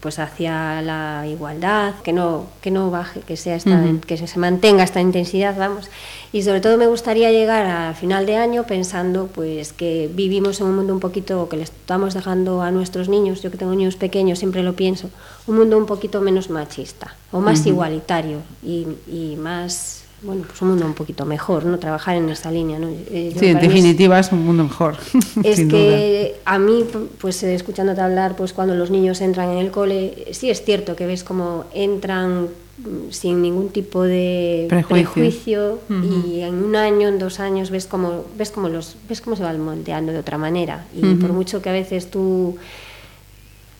[0.00, 4.84] pues hacia la igualdad, que no, que no baje, que sea esta, que se mantenga
[4.84, 5.90] esta intensidad, vamos.
[6.32, 10.68] Y sobre todo me gustaría llegar a final de año pensando pues que vivimos en
[10.68, 13.96] un mundo un poquito que le estamos dejando a nuestros niños, yo que tengo niños
[13.96, 15.10] pequeños siempre lo pienso,
[15.46, 19.95] un mundo un poquito menos machista o más igualitario y, y más
[20.26, 21.78] bueno, pues un mundo un poquito mejor, ¿no?
[21.78, 22.88] Trabajar en esta línea, ¿no?
[22.88, 24.96] Eh, Sí, en es- definitiva es un mundo mejor.
[25.44, 26.84] es sin que a mí,
[27.20, 30.96] pues eh, escuchándote hablar, pues cuando los niños entran en el cole, sí es cierto
[30.96, 32.48] que ves como entran
[32.78, 35.12] mm, sin ningún tipo de Prejuicio.
[35.12, 39.36] prejuicio, y en un año, en dos años ves como ves como los ves cómo
[39.36, 42.56] se van moldeando de otra manera y por mucho que a veces tú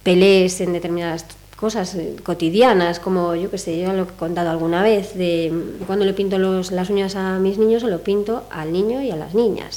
[0.02, 1.26] pelees en determinadas
[1.56, 5.52] cosas eh, cotidianas, como yo que sé, yo lo he contado alguna vez, de
[5.86, 9.10] cuando le pinto los, las uñas a mis niños, se lo pinto al niño y
[9.10, 9.76] a las niñas.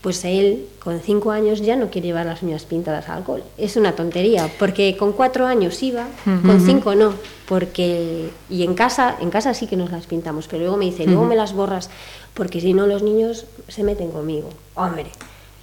[0.00, 3.42] Pues él, con cinco años, ya no quiere llevar las uñas pintadas al cole.
[3.58, 7.12] Es una tontería, porque con cuatro años iba, con cinco no,
[7.46, 8.30] porque...
[8.48, 11.24] Y en casa, en casa sí que nos las pintamos, pero luego me dice, luego
[11.24, 11.90] me las borras,
[12.32, 14.48] porque si no los niños se meten conmigo.
[14.74, 15.10] Hombre,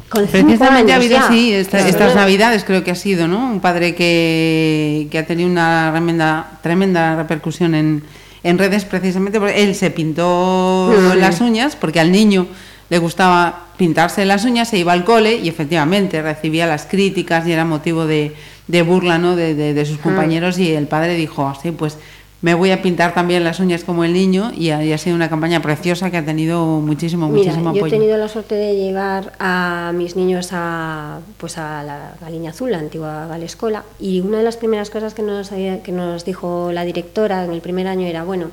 [0.09, 1.27] con Precisamente años ha habido, ya.
[1.27, 1.89] sí, esta- Claro.
[1.89, 3.39] estas navidades creo que ha sido, ¿no?
[3.51, 8.03] Un padre que, que ha tenido una tremenda, tremenda repercusión en,
[8.43, 11.19] en redes precisamente porque él se pintó Sí.
[11.19, 12.47] las uñas porque al niño
[12.89, 17.51] le gustaba pintarse las uñas, se iba al cole y efectivamente recibía las críticas y
[17.51, 18.33] era motivo de,
[18.67, 19.35] de burla, ¿no?
[19.35, 21.97] De, de- de sus compañeros y el padre dijo, sí, pues
[22.41, 25.15] me voy a pintar también las uñas como el niño y ha, y ha sido
[25.15, 27.91] una campaña preciosa que ha tenido muchísimo, Mira, muchísimo yo he apoyo.
[27.97, 32.77] tenido la suerte de llevar a mis niños a, pues a la Galiña Azul, la
[32.79, 36.85] antigua Galescola, y una de las primeras cosas que nos, había- que nos dijo la
[36.85, 38.49] directora en el primer año era, bueno,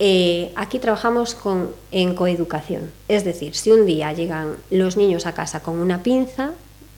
[0.00, 5.32] eh, aquí trabajamos con, en coeducación, es decir, si un día llegan los niños a
[5.32, 6.50] casa con una pinza,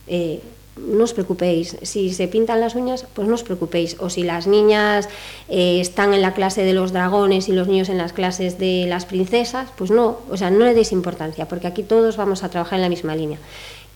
[0.07, 0.41] eh,
[0.77, 4.47] no os preocupéis, si se pintan las uñas, pues no os preocupéis, o si las
[4.47, 5.09] niñas
[5.49, 8.87] eh, están en la clase de los dragones y los niños en las clases de
[8.89, 12.49] las princesas, pues no, o sea, no le deis importancia, porque aquí todos vamos a
[12.49, 13.39] trabajar en la misma línea.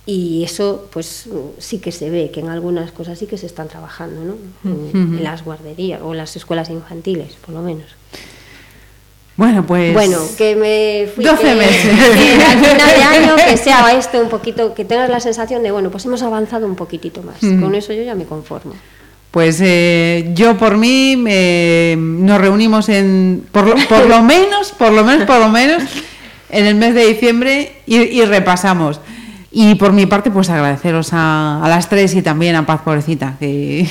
[0.06, 3.68] Y eso, pues sí que se ve, que en algunas cosas sí que se están
[3.68, 4.36] trabajando, ¿no?
[4.64, 7.88] En, en las guarderías o en las escuelas infantiles, por lo menos.
[9.38, 9.94] Bueno, pues...
[9.94, 11.24] Bueno, que me fui.
[11.24, 11.96] 12 que- meses.
[12.38, 15.70] que al final de año que sea esto un poquito, que tengas la sensación de,
[15.70, 17.38] bueno, pues hemos avanzado un poquitito más.
[17.38, 18.74] Con eso yo ya me conformo.
[19.30, 24.90] Pues eh, yo por mí me- nos reunimos en por lo, por lo menos, por
[24.92, 25.82] lo menos, por lo menos
[26.50, 29.00] en el mes de diciembre y, y repasamos.
[29.52, 33.36] Y por mi parte, pues agradeceros a, a las tres y también a Paz Pobrecita,
[33.38, 33.86] que,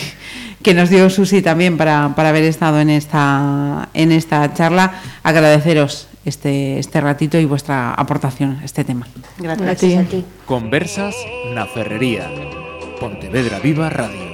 [0.62, 5.02] que nos dio Susi también para, para haber estado en esta, en esta charla.
[5.24, 9.08] Agradeceros este, este ratito y vuestra aportación a este tema.
[9.38, 9.66] Gracias.
[9.66, 10.26] Gracias a ti.
[10.46, 11.16] Conversas
[11.54, 12.30] na Ferrería.
[13.00, 14.27] Pontevedra Viva Radio.